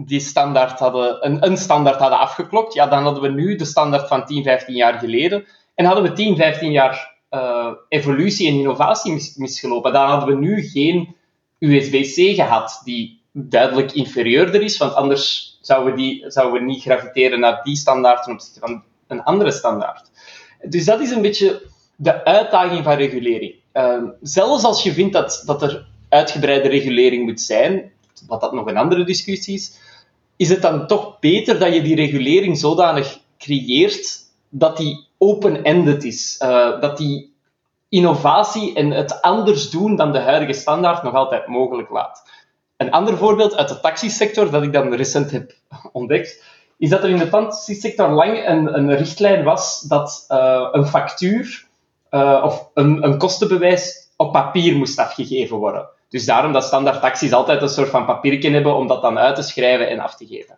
die 0.05 0.20
standaard 0.20 0.79
hadden, 0.79 1.25
een, 1.25 1.46
een 1.46 1.58
standaard 1.58 2.00
hadden 2.00 2.20
afgeklokt, 2.20 2.74
ja, 2.74 2.88
dan 2.88 3.03
hadden 3.03 3.22
we 3.22 3.29
nu 3.29 3.55
de 3.55 3.65
standaard 3.65 4.08
van 4.08 4.25
10, 4.25 4.43
15 4.43 4.75
jaar 4.75 5.00
geleden. 5.00 5.46
En 5.75 5.86
hadden 5.86 6.03
we 6.03 6.13
10, 6.13 6.36
15 6.36 6.72
jaar 6.72 7.17
uh, 7.31 7.72
evolutie 7.89 8.48
en 8.48 8.53
innovatie 8.53 9.13
mis, 9.13 9.36
misgelopen. 9.36 9.93
Dan 9.93 10.10
hadden 10.10 10.29
we 10.29 10.46
nu 10.46 10.62
geen 10.62 11.15
USB-C 11.60 12.36
gehad, 12.36 12.81
die 12.84 13.22
duidelijk 13.31 13.91
inferieurder 13.91 14.62
is, 14.62 14.77
want 14.77 14.93
anders 14.93 15.58
zouden 15.62 15.93
we, 15.93 16.01
die, 16.01 16.24
zouden 16.27 16.60
we 16.60 16.65
niet 16.65 16.81
graviteren 16.81 17.39
naar 17.39 17.63
die 17.63 17.75
standaard 17.75 18.24
ten 18.24 18.34
opzichte 18.34 18.60
van 18.60 18.84
een 19.08 19.24
andere 19.24 19.51
standaard. 19.51 20.10
Dus 20.70 20.86
dat 20.86 21.00
is 21.00 21.12
een 21.12 21.22
beetje 21.22 21.62
de 21.96 22.25
uitdaging 22.25 22.84
van 22.84 22.93
regulering. 22.93 23.55
Uh, 23.74 24.03
zelfs 24.22 24.63
als 24.63 24.84
je 24.84 24.93
vindt 24.93 25.13
dat, 25.13 25.43
dat 25.46 25.62
er 25.62 25.86
uitgebreide 26.10 26.67
regulering 26.67 27.25
moet 27.25 27.41
zijn, 27.41 27.91
wat 28.27 28.41
dat 28.41 28.53
nog 28.53 28.67
een 28.67 28.77
andere 28.77 29.03
discussie 29.03 29.53
is, 29.55 29.79
is 30.41 30.50
het 30.50 30.62
dan 30.62 30.88
toch 30.88 31.19
beter 31.19 31.60
dat 31.60 31.74
je 31.74 31.81
die 31.81 31.95
regulering 31.95 32.57
zodanig 32.57 33.19
creëert 33.38 34.19
dat 34.50 34.77
die 34.77 35.07
open-ended 35.17 36.03
is. 36.03 36.39
Uh, 36.43 36.81
dat 36.81 36.98
die 36.98 37.33
innovatie 37.89 38.74
en 38.75 38.91
het 38.91 39.21
anders 39.21 39.69
doen 39.69 39.95
dan 39.95 40.12
de 40.12 40.19
huidige 40.19 40.53
standaard 40.53 41.03
nog 41.03 41.13
altijd 41.13 41.48
mogelijk 41.48 41.89
laat. 41.89 42.24
Een 42.77 42.91
ander 42.91 43.17
voorbeeld 43.17 43.55
uit 43.55 43.67
de 43.69 43.79
taxisector 43.79 44.51
dat 44.51 44.63
ik 44.63 44.74
dan 44.74 44.93
recent 44.93 45.31
heb 45.31 45.53
ontdekt, 46.00 46.43
is 46.77 46.89
dat 46.89 47.03
er 47.03 47.10
in 47.10 47.17
de 47.17 47.29
taxisector 47.29 48.10
lang 48.10 48.48
een, 48.48 48.77
een 48.77 48.95
richtlijn 48.95 49.43
was 49.43 49.81
dat 49.81 50.25
uh, 50.29 50.67
een 50.71 50.88
factuur 50.88 51.67
uh, 52.12 52.41
of 52.45 52.69
een, 52.74 53.03
een 53.03 53.17
kostenbewijs 53.17 54.10
op 54.17 54.31
papier 54.31 54.75
moest 54.75 55.00
afgegeven 55.00 55.57
worden. 55.57 55.89
Dus 56.12 56.25
daarom 56.25 56.51
dat 56.51 56.63
standaard 56.63 57.01
taxis 57.01 57.34
altijd 57.34 57.62
een 57.62 57.70
soort 57.70 57.89
van 57.89 58.06
papiertje 58.06 58.51
hebben 58.51 58.75
om 58.75 58.88
dat 58.88 59.01
dan 59.01 59.20
uit 59.20 59.36
te 59.36 59.41
schrijven 59.41 59.89
en 59.89 60.00
af 60.00 60.15
te 60.15 60.25
geven. 60.25 60.58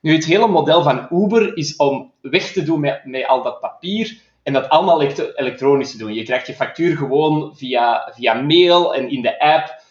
Nu, 0.00 0.12
het 0.12 0.24
hele 0.24 0.46
model 0.46 0.82
van 0.82 1.08
Uber 1.10 1.56
is 1.56 1.76
om 1.76 2.12
weg 2.20 2.52
te 2.52 2.62
doen 2.62 2.80
met, 2.80 3.04
met 3.04 3.26
al 3.26 3.42
dat 3.42 3.60
papier 3.60 4.18
en 4.42 4.52
dat 4.52 4.68
allemaal 4.68 5.02
elektronisch 5.02 5.90
te 5.90 5.98
doen. 5.98 6.14
Je 6.14 6.22
krijgt 6.22 6.46
je 6.46 6.54
factuur 6.54 6.96
gewoon 6.96 7.56
via, 7.56 8.12
via 8.14 8.34
mail 8.34 8.94
en 8.94 9.10
in 9.10 9.22
de 9.22 9.40
app. 9.40 9.82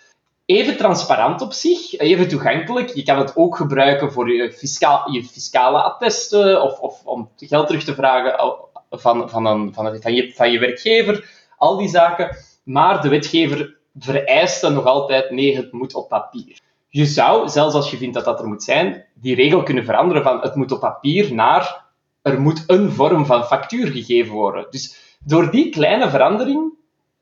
Even 0.45 0.77
transparant 0.77 1.41
op 1.41 1.53
zich, 1.53 1.97
even 1.97 2.27
toegankelijk. 2.27 2.89
Je 2.89 3.03
kan 3.03 3.17
het 3.17 3.35
ook 3.35 3.55
gebruiken 3.55 4.11
voor 4.11 4.31
je, 4.31 4.51
fiscaal, 4.51 5.11
je 5.11 5.23
fiscale 5.23 5.81
attesten 5.81 6.61
of, 6.61 6.79
of 6.79 7.05
om 7.05 7.29
geld 7.37 7.67
terug 7.67 7.83
te 7.83 7.95
vragen 7.95 8.59
van, 8.89 9.29
van, 9.29 9.45
een, 9.45 9.73
van, 9.73 9.97
van, 10.01 10.13
je, 10.13 10.33
van 10.35 10.51
je 10.51 10.59
werkgever. 10.59 11.29
Al 11.57 11.77
die 11.77 11.89
zaken. 11.89 12.37
Maar 12.63 13.01
de 13.01 13.09
wetgever 13.09 13.81
vereist 13.99 14.61
dan 14.61 14.73
nog 14.73 14.85
altijd, 14.85 15.31
nee, 15.31 15.55
het 15.55 15.71
moet 15.71 15.93
op 15.93 16.09
papier. 16.09 16.59
Je 16.89 17.05
zou, 17.05 17.49
zelfs 17.49 17.75
als 17.75 17.91
je 17.91 17.97
vindt 17.97 18.13
dat 18.13 18.25
dat 18.25 18.39
er 18.39 18.47
moet 18.47 18.63
zijn, 18.63 19.05
die 19.13 19.35
regel 19.35 19.63
kunnen 19.63 19.85
veranderen 19.85 20.23
van 20.23 20.41
het 20.41 20.55
moet 20.55 20.71
op 20.71 20.79
papier 20.79 21.33
naar 21.33 21.83
er 22.23 22.41
moet 22.41 22.63
een 22.67 22.91
vorm 22.91 23.25
van 23.25 23.45
factuur 23.45 23.87
gegeven 23.87 24.33
worden. 24.33 24.67
Dus 24.69 25.15
door 25.25 25.51
die 25.51 25.69
kleine 25.69 26.09
verandering 26.09 26.73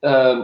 uh, 0.01 0.39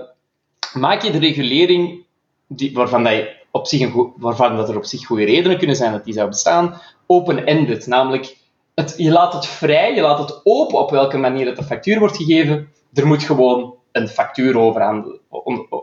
maak 0.74 1.02
je 1.02 1.12
de 1.12 1.20
regulering, 1.20 2.06
die, 2.48 2.74
waarvan, 2.74 3.04
dat 3.04 3.28
op 3.52 3.68
zich 3.68 3.82
een 3.82 4.13
waarvan 4.18 4.56
dat 4.56 4.70
er 4.70 4.78
op 4.78 4.86
zich 4.86 5.06
goede 5.06 5.26
redenen 5.26 5.58
kunnen 5.58 5.76
zijn 5.76 5.92
dat 5.92 6.04
die 6.04 6.13
zou 6.13 6.28
bestaan, 6.28 6.82
open-ended. 7.06 7.88
Namelijk, 7.88 8.38
het, 8.76 8.94
je 8.98 9.12
laat 9.12 9.34
het 9.34 9.46
vrij, 9.46 9.96
je 9.96 10.02
laat 10.02 10.20
het 10.20 10.42
open 10.44 10.80
op 10.80 10.90
welke 10.90 11.18
manier 11.18 11.46
het 11.46 11.56
de 11.56 11.63
factuur 11.63 12.00
wordt 12.00 12.18
gegeven. 12.18 12.72
Er 12.94 13.08
moet 13.08 13.24
gewoon 13.24 13.76
een 13.97 14.07
factuur 14.07 14.57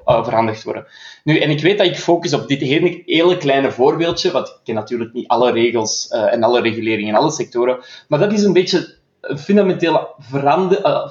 overhandigd 0.05 0.65
worden. 0.65 0.87
Nu, 1.25 1.39
en 1.39 1.51
ik 1.51 1.61
weet 1.61 1.79
dat 1.79 1.87
ik 1.87 1.97
focus 1.97 2.35
op 2.35 2.49
dit 2.49 2.61
hele, 3.05 3.37
kleine 3.37 3.71
voorbeeldje, 3.71 4.31
want 4.31 4.49
ik 4.49 4.57
ken 4.65 4.75
natuurlijk 4.75 5.13
niet 5.13 5.29
alle 5.29 5.53
regels 5.53 6.11
uh, 6.11 6.33
en 6.33 6.43
alle 6.43 6.61
reguleringen 6.61 7.09
in 7.09 7.15
alle 7.15 7.31
sectoren, 7.31 7.85
maar 8.09 8.19
dat 8.19 8.33
is 8.33 8.43
een 8.43 8.53
beetje 8.53 8.97
een 9.21 9.39
fundamentele 9.39 10.09
verander, 10.19 10.87
uh, 10.87 11.09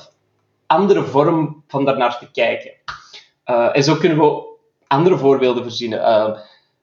andere 0.67 1.03
vorm 1.03 1.63
van 1.67 1.85
daarnaar 1.85 2.17
te 2.19 2.31
kijken. 2.31 2.71
En 3.73 3.83
zo 3.83 3.95
kunnen 3.95 4.17
we 4.17 4.43
andere 4.87 5.17
voorbeelden 5.17 5.63
verzinnen. 5.63 6.37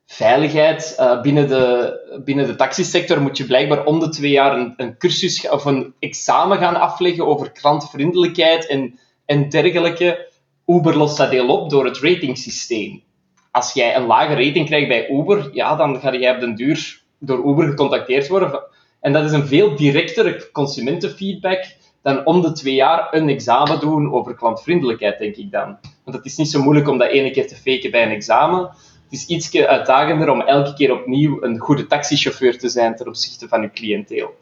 veiligheid. 0.06 0.96
binnen, 1.22 1.48
de, 1.48 2.20
binnen 2.24 2.46
de 2.46 2.56
taxisector 2.56 3.20
moet 3.20 3.36
je 3.36 3.44
blijkbaar 3.44 3.84
om 3.84 4.00
de 4.00 4.08
twee 4.08 4.30
jaar 4.30 4.58
een, 4.58 4.74
een 4.76 4.98
cursus 4.98 5.48
of 5.48 5.64
een 5.64 5.94
examen 5.98 6.58
gaan 6.58 6.76
afleggen 6.76 7.26
over 7.26 7.52
klantvriendelijkheid 7.52 8.66
en 8.66 8.98
en 9.30 9.48
dergelijke. 9.48 10.28
Uber 10.66 10.96
lost 10.96 11.16
dat 11.16 11.30
deel 11.30 11.48
op 11.48 11.70
door 11.70 11.84
het 11.84 11.98
ratingsysteem. 11.98 13.02
Als 13.50 13.72
jij 13.72 13.96
een 13.96 14.06
lage 14.06 14.34
rating 14.34 14.66
krijgt 14.66 14.88
bij 14.88 15.10
Uber, 15.10 15.50
ja, 15.52 15.76
dan 15.76 16.00
ga 16.00 16.16
jij 16.16 16.34
op 16.34 16.40
den 16.40 16.54
duur 16.54 17.02
door 17.18 17.50
Uber 17.50 17.68
gecontacteerd 17.68 18.28
worden. 18.28 18.62
En 19.00 19.12
dat 19.12 19.24
is 19.24 19.32
een 19.32 19.46
veel 19.46 19.76
directere 19.76 20.50
consumentenfeedback 20.52 21.64
dan 22.02 22.26
om 22.26 22.42
de 22.42 22.52
twee 22.52 22.74
jaar 22.74 23.08
een 23.10 23.28
examen 23.28 23.80
doen 23.80 24.12
over 24.12 24.34
klantvriendelijkheid, 24.34 25.18
denk 25.18 25.36
ik 25.36 25.50
dan. 25.50 25.78
Want 26.04 26.16
het 26.16 26.26
is 26.26 26.36
niet 26.36 26.50
zo 26.50 26.62
moeilijk 26.62 26.88
om 26.88 26.98
dat 26.98 27.10
ene 27.10 27.30
keer 27.30 27.48
te 27.48 27.56
faken 27.56 27.90
bij 27.90 28.02
een 28.02 28.10
examen. 28.10 28.60
Het 28.60 29.12
is 29.12 29.26
iets 29.26 29.56
uitdagender 29.56 30.30
om 30.30 30.40
elke 30.40 30.74
keer 30.74 30.92
opnieuw 30.92 31.42
een 31.42 31.58
goede 31.58 31.86
taxichauffeur 31.86 32.58
te 32.58 32.68
zijn 32.68 32.96
ten 32.96 33.06
opzichte 33.06 33.48
van 33.48 33.62
je 33.62 33.70
cliënteel. 33.70 34.34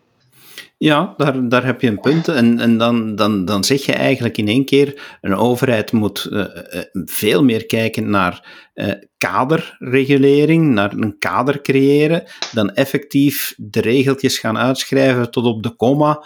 Ja, 0.78 1.14
daar, 1.16 1.48
daar 1.48 1.64
heb 1.64 1.80
je 1.80 1.88
een 1.88 2.00
punt. 2.00 2.28
En, 2.28 2.58
en 2.58 2.78
dan, 2.78 3.14
dan, 3.14 3.44
dan 3.44 3.64
zeg 3.64 3.84
je 3.84 3.92
eigenlijk 3.92 4.36
in 4.36 4.48
één 4.48 4.64
keer, 4.64 5.18
een 5.20 5.34
overheid 5.34 5.92
moet 5.92 6.28
uh, 6.30 6.44
veel 6.92 7.44
meer 7.44 7.66
kijken 7.66 8.10
naar 8.10 8.48
uh, 8.74 8.92
kaderregulering, 9.16 10.68
naar 10.74 10.92
een 10.92 11.18
kader 11.18 11.60
creëren, 11.60 12.22
dan 12.52 12.70
effectief 12.70 13.54
de 13.56 13.80
regeltjes 13.80 14.38
gaan 14.38 14.58
uitschrijven 14.58 15.30
tot 15.30 15.44
op 15.44 15.62
de 15.62 15.76
komma, 15.76 16.24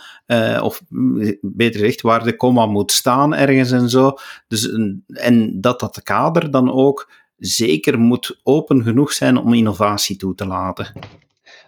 of 0.63 0.83
beter 1.41 1.81
gezegd, 1.81 2.01
waar 2.01 2.25
de 2.25 2.37
komma 2.37 2.67
moet 2.67 2.93
staan 2.93 3.35
ergens 3.35 3.71
en 3.71 3.89
zo. 3.89 4.13
Dus, 4.49 4.71
en 5.07 5.61
dat 5.61 5.81
dat 5.81 6.03
kader 6.03 6.51
dan 6.51 6.73
ook 6.73 7.11
zeker 7.37 7.99
moet 7.99 8.41
open 8.43 8.83
genoeg 8.83 9.13
zijn 9.13 9.37
om 9.37 9.55
innovatie 9.55 10.17
toe 10.17 10.35
te 10.35 10.47
laten. 10.47 10.93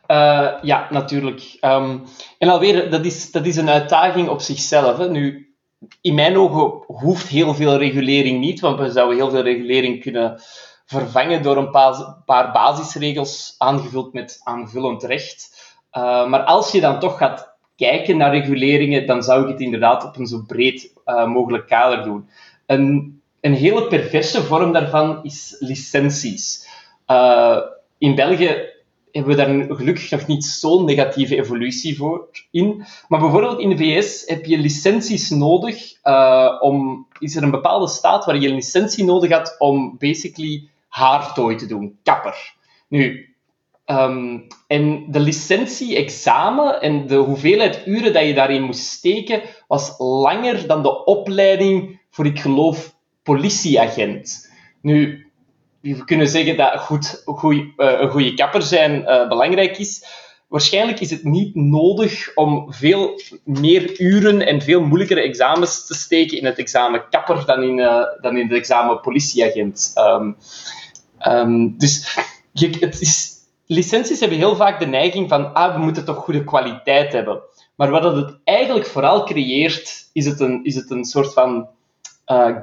Uh, 0.09 0.51
ja, 0.63 0.89
natuurlijk. 0.91 1.57
Um, 1.61 2.03
en 2.39 2.49
alweer, 2.49 2.91
dat 2.91 3.05
is, 3.05 3.31
dat 3.31 3.47
is 3.47 3.57
een 3.57 3.71
uitdaging 3.71 4.29
op 4.29 4.41
zichzelf. 4.41 4.99
Hè. 4.99 5.11
Nu, 5.11 5.55
in 6.01 6.15
mijn 6.15 6.37
ogen 6.37 6.85
hoeft 6.87 7.29
heel 7.29 7.55
veel 7.55 7.77
regulering 7.77 8.41
niet, 8.41 8.61
want 8.61 8.79
we 8.79 8.91
zouden 8.91 9.17
heel 9.17 9.31
veel 9.31 9.43
regulering 9.43 10.01
kunnen 10.01 10.41
vervangen 10.87 11.43
door 11.43 11.57
een 11.57 11.71
paar, 11.71 12.23
paar 12.25 12.53
basisregels 12.53 13.55
aangevuld 13.59 14.13
met 14.13 14.41
aanvullend 14.43 15.03
recht. 15.03 15.63
Uh, 15.93 16.27
maar 16.27 16.43
als 16.43 16.73
je 16.73 16.81
dan 16.81 16.99
toch 16.99 17.19
gaat 17.19 17.53
kijken 17.77 18.17
naar 18.17 18.31
reguleringen, 18.31 19.07
dan 19.07 19.23
zou 19.23 19.43
ik 19.43 19.49
het 19.49 19.61
inderdaad 19.61 20.05
op 20.05 20.17
een 20.17 20.27
zo 20.27 20.45
breed 20.47 20.93
uh, 21.07 21.27
mogelijk 21.27 21.67
kader 21.67 22.05
doen. 22.05 22.29
Een, 22.67 23.21
een 23.41 23.55
hele 23.55 23.87
perverse 23.87 24.43
vorm 24.43 24.73
daarvan 24.73 25.23
is 25.23 25.57
licenties. 25.59 26.69
In 27.99 28.15
België 28.15 28.73
hebben 29.15 29.37
we 29.37 29.43
daar 29.45 29.77
gelukkig 29.77 30.11
nog 30.11 30.27
niet 30.27 30.45
zo'n 30.45 30.85
negatieve 30.85 31.37
evolutie 31.37 31.97
voor 31.97 32.29
in. 32.51 32.85
Maar 33.09 33.21
bijvoorbeeld 33.21 33.61
in 33.61 33.69
de 33.69 33.77
VS 33.77 34.23
heb 34.27 34.45
je 34.45 34.59
licenties 34.59 35.31
nodig 35.31 35.95
uh, 36.05 36.59
om... 36.61 37.07
Is 37.19 37.37
er 37.37 37.43
een 37.43 37.51
bepaalde 37.51 37.89
staat 37.89 38.25
waar 38.25 38.39
je 38.39 38.49
een 38.49 38.55
licentie 38.55 39.05
nodig 39.05 39.31
had 39.31 39.55
om 39.59 39.97
basically 39.99 40.69
haartooi 40.89 41.57
te 41.57 41.67
doen, 41.67 41.99
kapper. 42.03 42.55
Nu, 42.89 43.35
um, 43.87 44.47
en 44.67 45.05
de 45.11 45.21
licentie-examen 45.21 46.81
en 46.81 47.07
de 47.07 47.17
hoeveelheid 47.17 47.87
uren 47.87 48.13
dat 48.13 48.27
je 48.27 48.35
daarin 48.35 48.63
moest 48.63 48.87
steken, 48.87 49.43
was 49.69 49.95
langer 49.99 50.67
dan 50.67 50.83
de 50.83 51.05
opleiding 51.05 52.01
voor, 52.11 52.27
ik 52.27 52.41
geloof, 52.41 52.95
politieagent. 53.23 54.53
Nu, 54.81 55.24
we 55.93 56.05
kunnen 56.05 56.29
zeggen 56.29 56.57
dat 56.57 56.79
goed, 56.79 57.23
uh, 57.27 57.63
een 57.77 58.11
goede 58.11 58.35
kapper 58.35 58.63
zijn 58.63 59.01
uh, 59.01 59.29
belangrijk 59.29 59.79
is. 59.79 60.05
Waarschijnlijk 60.49 61.01
is 61.01 61.11
het 61.11 61.25
niet 61.25 61.55
nodig 61.55 62.35
om 62.35 62.73
veel 62.73 63.21
meer 63.45 64.01
uren 64.01 64.47
en 64.47 64.63
veel 64.63 64.81
moeilijkere 64.81 65.21
examens 65.21 65.87
te 65.87 65.95
steken 65.95 66.39
in 66.39 66.45
het 66.45 66.59
examen 66.59 67.09
kapper 67.11 67.47
dan 67.47 67.63
in, 67.63 67.79
uh, 67.79 68.03
dan 68.21 68.37
in 68.37 68.49
het 68.49 68.59
examen 68.59 69.01
politieagent. 69.01 69.93
Um, 69.95 70.37
um, 71.27 71.79
dus 71.79 72.19
je, 72.53 72.71
het 72.81 73.01
is, 73.01 73.33
licenties 73.67 74.21
hebben 74.21 74.39
heel 74.39 74.57
vaak 74.57 74.79
de 74.79 74.87
neiging 74.87 75.29
van 75.29 75.55
ah, 75.55 75.75
we 75.75 75.83
moeten 75.83 76.05
toch 76.05 76.17
goede 76.17 76.45
kwaliteit 76.45 77.13
hebben. 77.13 77.41
Maar 77.77 77.91
wat 77.91 78.17
het 78.17 78.37
eigenlijk 78.45 78.87
vooral 78.87 79.25
creëert, 79.25 80.09
is 80.13 80.27
het 80.27 80.41
een, 80.41 80.65
is 80.65 80.75
het 80.75 80.91
een 80.91 81.05
soort 81.05 81.33
van 81.33 81.69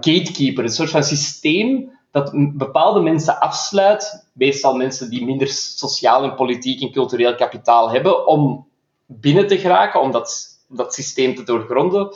gatekeeper, 0.02 0.64
een 0.64 0.70
soort 0.70 0.90
van 0.90 1.04
systeem 1.04 2.00
dat 2.12 2.32
bepaalde 2.34 3.00
mensen 3.00 3.40
afsluit, 3.40 4.28
meestal 4.34 4.76
mensen 4.76 5.10
die 5.10 5.26
minder 5.26 5.48
sociaal 5.48 6.24
en 6.24 6.36
politiek 6.36 6.82
en 6.82 6.92
cultureel 6.92 7.36
kapitaal 7.36 7.92
hebben, 7.92 8.28
om 8.28 8.68
binnen 9.06 9.48
te 9.48 9.58
geraken, 9.58 10.02
om 10.02 10.12
dat, 10.12 10.48
dat 10.68 10.94
systeem 10.94 11.36
te 11.36 11.44
doorgronden. 11.44 12.14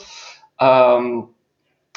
Um, 0.58 1.34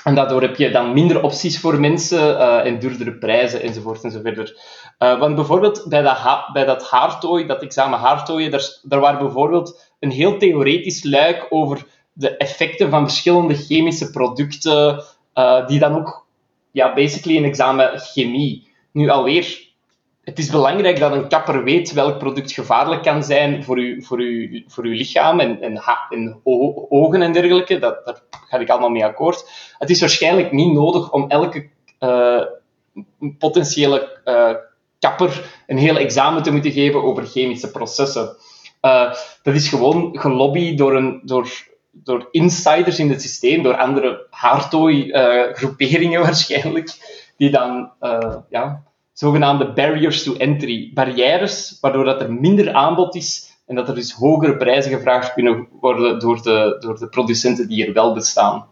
en 0.03 0.15
daardoor 0.15 0.41
heb 0.41 0.55
je 0.55 0.71
dan 0.71 0.93
minder 0.93 1.23
opties 1.23 1.59
voor 1.59 1.79
mensen 1.79 2.19
uh, 2.19 2.65
en 2.65 2.79
duurdere 2.79 3.13
prijzen 3.13 3.61
enzovoort 3.61 4.03
enzoverder. 4.03 4.57
Uh, 4.99 5.19
want 5.19 5.35
bijvoorbeeld 5.35 5.85
bij 5.87 6.01
dat, 6.01 6.49
bij 6.53 6.65
dat 6.65 6.89
haartooi, 6.89 7.45
dat 7.45 7.61
examen 7.61 7.99
haartooien, 7.99 8.51
daar, 8.51 8.79
daar 8.83 8.99
waren 8.99 9.19
bijvoorbeeld 9.19 9.91
een 9.99 10.11
heel 10.11 10.37
theoretisch 10.37 11.03
luik 11.03 11.47
over 11.49 11.85
de 12.13 12.37
effecten 12.37 12.89
van 12.89 13.09
verschillende 13.09 13.55
chemische 13.55 14.09
producten, 14.09 15.03
uh, 15.33 15.67
die 15.67 15.79
dan 15.79 15.95
ook 15.95 16.27
ja, 16.71 16.93
basically 16.93 17.37
een 17.37 17.49
examen 17.49 17.99
chemie. 17.99 18.67
Nu 18.91 19.09
alweer, 19.09 19.67
het 20.23 20.39
is 20.39 20.49
belangrijk 20.49 20.99
dat 20.99 21.11
een 21.11 21.27
kapper 21.27 21.63
weet 21.63 21.93
welk 21.93 22.17
product 22.17 22.51
gevaarlijk 22.51 23.03
kan 23.03 23.23
zijn 23.23 23.63
voor 23.63 23.77
uw, 23.77 24.01
voor 24.01 24.19
uw, 24.19 24.61
voor 24.67 24.83
uw 24.83 24.93
lichaam 24.93 25.39
en, 25.39 25.61
en, 25.61 25.81
en 26.09 26.39
ogen 26.89 27.21
en 27.21 27.33
dergelijke. 27.33 27.79
Dat, 27.79 28.05
daar 28.05 28.21
ga 28.47 28.57
ik 28.57 28.69
allemaal 28.69 28.89
mee 28.89 29.05
akkoord. 29.05 29.49
Het 29.77 29.89
is 29.89 29.99
waarschijnlijk 29.99 30.51
niet 30.51 30.73
nodig 30.73 31.11
om 31.11 31.29
elke 31.29 31.69
uh, 31.99 32.41
potentiële 33.37 34.21
uh, 34.25 34.53
kapper 34.99 35.61
een 35.67 35.77
heel 35.77 35.97
examen 35.97 36.43
te 36.43 36.51
moeten 36.51 36.71
geven 36.71 37.03
over 37.03 37.25
chemische 37.25 37.71
processen. 37.71 38.35
Uh, 38.81 39.13
dat 39.43 39.55
is 39.55 39.67
gewoon 39.67 40.19
gelobby 40.19 40.75
door, 40.75 40.95
een, 40.95 41.21
door 41.23 41.49
door 42.03 42.27
insiders 42.31 42.99
in 42.99 43.09
het 43.09 43.21
systeem, 43.21 43.63
door 43.63 43.77
andere 43.77 44.27
haartooi-groeperingen 44.29 46.21
waarschijnlijk, 46.27 46.91
die 47.37 47.51
dan 47.51 47.91
uh, 48.01 48.35
ja, 48.49 48.83
zogenaamde 49.13 49.73
barriers 49.73 50.23
to 50.23 50.35
entry, 50.35 50.91
barrières, 50.93 51.77
waardoor 51.81 52.05
dat 52.05 52.21
er 52.21 52.33
minder 52.33 52.73
aanbod 52.73 53.15
is 53.15 53.49
en 53.65 53.75
dat 53.75 53.87
er 53.87 53.95
dus 53.95 54.13
hogere 54.13 54.57
prijzen 54.57 54.91
gevraagd 54.91 55.33
kunnen 55.33 55.67
worden 55.79 56.19
door 56.19 56.41
de, 56.41 56.77
door 56.79 56.99
de 56.99 57.09
producenten 57.09 57.67
die 57.67 57.87
er 57.87 57.93
wel 57.93 58.13
bestaan. 58.13 58.67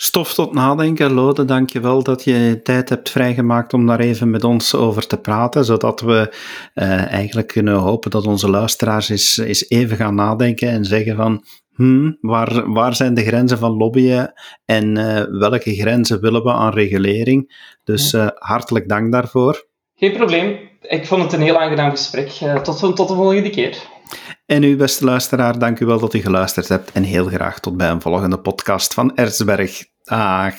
Stof 0.00 0.34
tot 0.34 0.52
nadenken, 0.52 1.12
Lode, 1.12 1.44
dank 1.44 1.70
je 1.70 1.80
wel 1.80 2.02
dat 2.02 2.24
je 2.24 2.60
tijd 2.62 2.88
hebt 2.88 3.10
vrijgemaakt 3.10 3.72
om 3.72 3.86
daar 3.86 4.00
even 4.00 4.30
met 4.30 4.44
ons 4.44 4.74
over 4.74 5.06
te 5.06 5.16
praten, 5.16 5.64
zodat 5.64 6.00
we 6.00 6.34
uh, 6.74 7.12
eigenlijk 7.12 7.46
kunnen 7.46 7.74
hopen 7.74 8.10
dat 8.10 8.26
onze 8.26 8.50
luisteraars 8.50 9.08
eens, 9.08 9.36
eens 9.36 9.68
even 9.68 9.96
gaan 9.96 10.14
nadenken 10.14 10.68
en 10.68 10.84
zeggen 10.84 11.16
van, 11.16 11.44
Hmm, 11.78 12.18
waar, 12.20 12.72
waar 12.72 12.94
zijn 12.94 13.14
de 13.14 13.24
grenzen 13.24 13.58
van 13.58 13.76
lobbyen 13.76 14.32
en 14.64 14.98
uh, 14.98 15.22
welke 15.38 15.74
grenzen 15.74 16.20
willen 16.20 16.42
we 16.42 16.52
aan 16.52 16.72
regulering? 16.72 17.70
Dus 17.84 18.12
uh, 18.12 18.28
hartelijk 18.34 18.88
dank 18.88 19.12
daarvoor. 19.12 19.66
Geen 19.94 20.12
probleem. 20.12 20.58
Ik 20.80 21.06
vond 21.06 21.22
het 21.22 21.32
een 21.32 21.40
heel 21.40 21.58
aangenaam 21.58 21.90
gesprek. 21.90 22.38
Uh, 22.42 22.56
tot, 22.60 22.78
tot 22.78 23.08
de 23.08 23.14
volgende 23.14 23.50
keer. 23.50 23.76
En 24.46 24.62
u, 24.62 24.76
beste 24.76 25.04
luisteraar, 25.04 25.58
dank 25.58 25.80
u 25.80 25.86
wel 25.86 25.98
dat 25.98 26.14
u 26.14 26.20
geluisterd 26.20 26.68
hebt. 26.68 26.92
En 26.92 27.02
heel 27.02 27.26
graag 27.26 27.60
tot 27.60 27.76
bij 27.76 27.88
een 27.88 28.00
volgende 28.00 28.38
podcast 28.38 28.94
van 28.94 29.16
Erzberg. 29.16 29.84
Dag. 30.04 30.54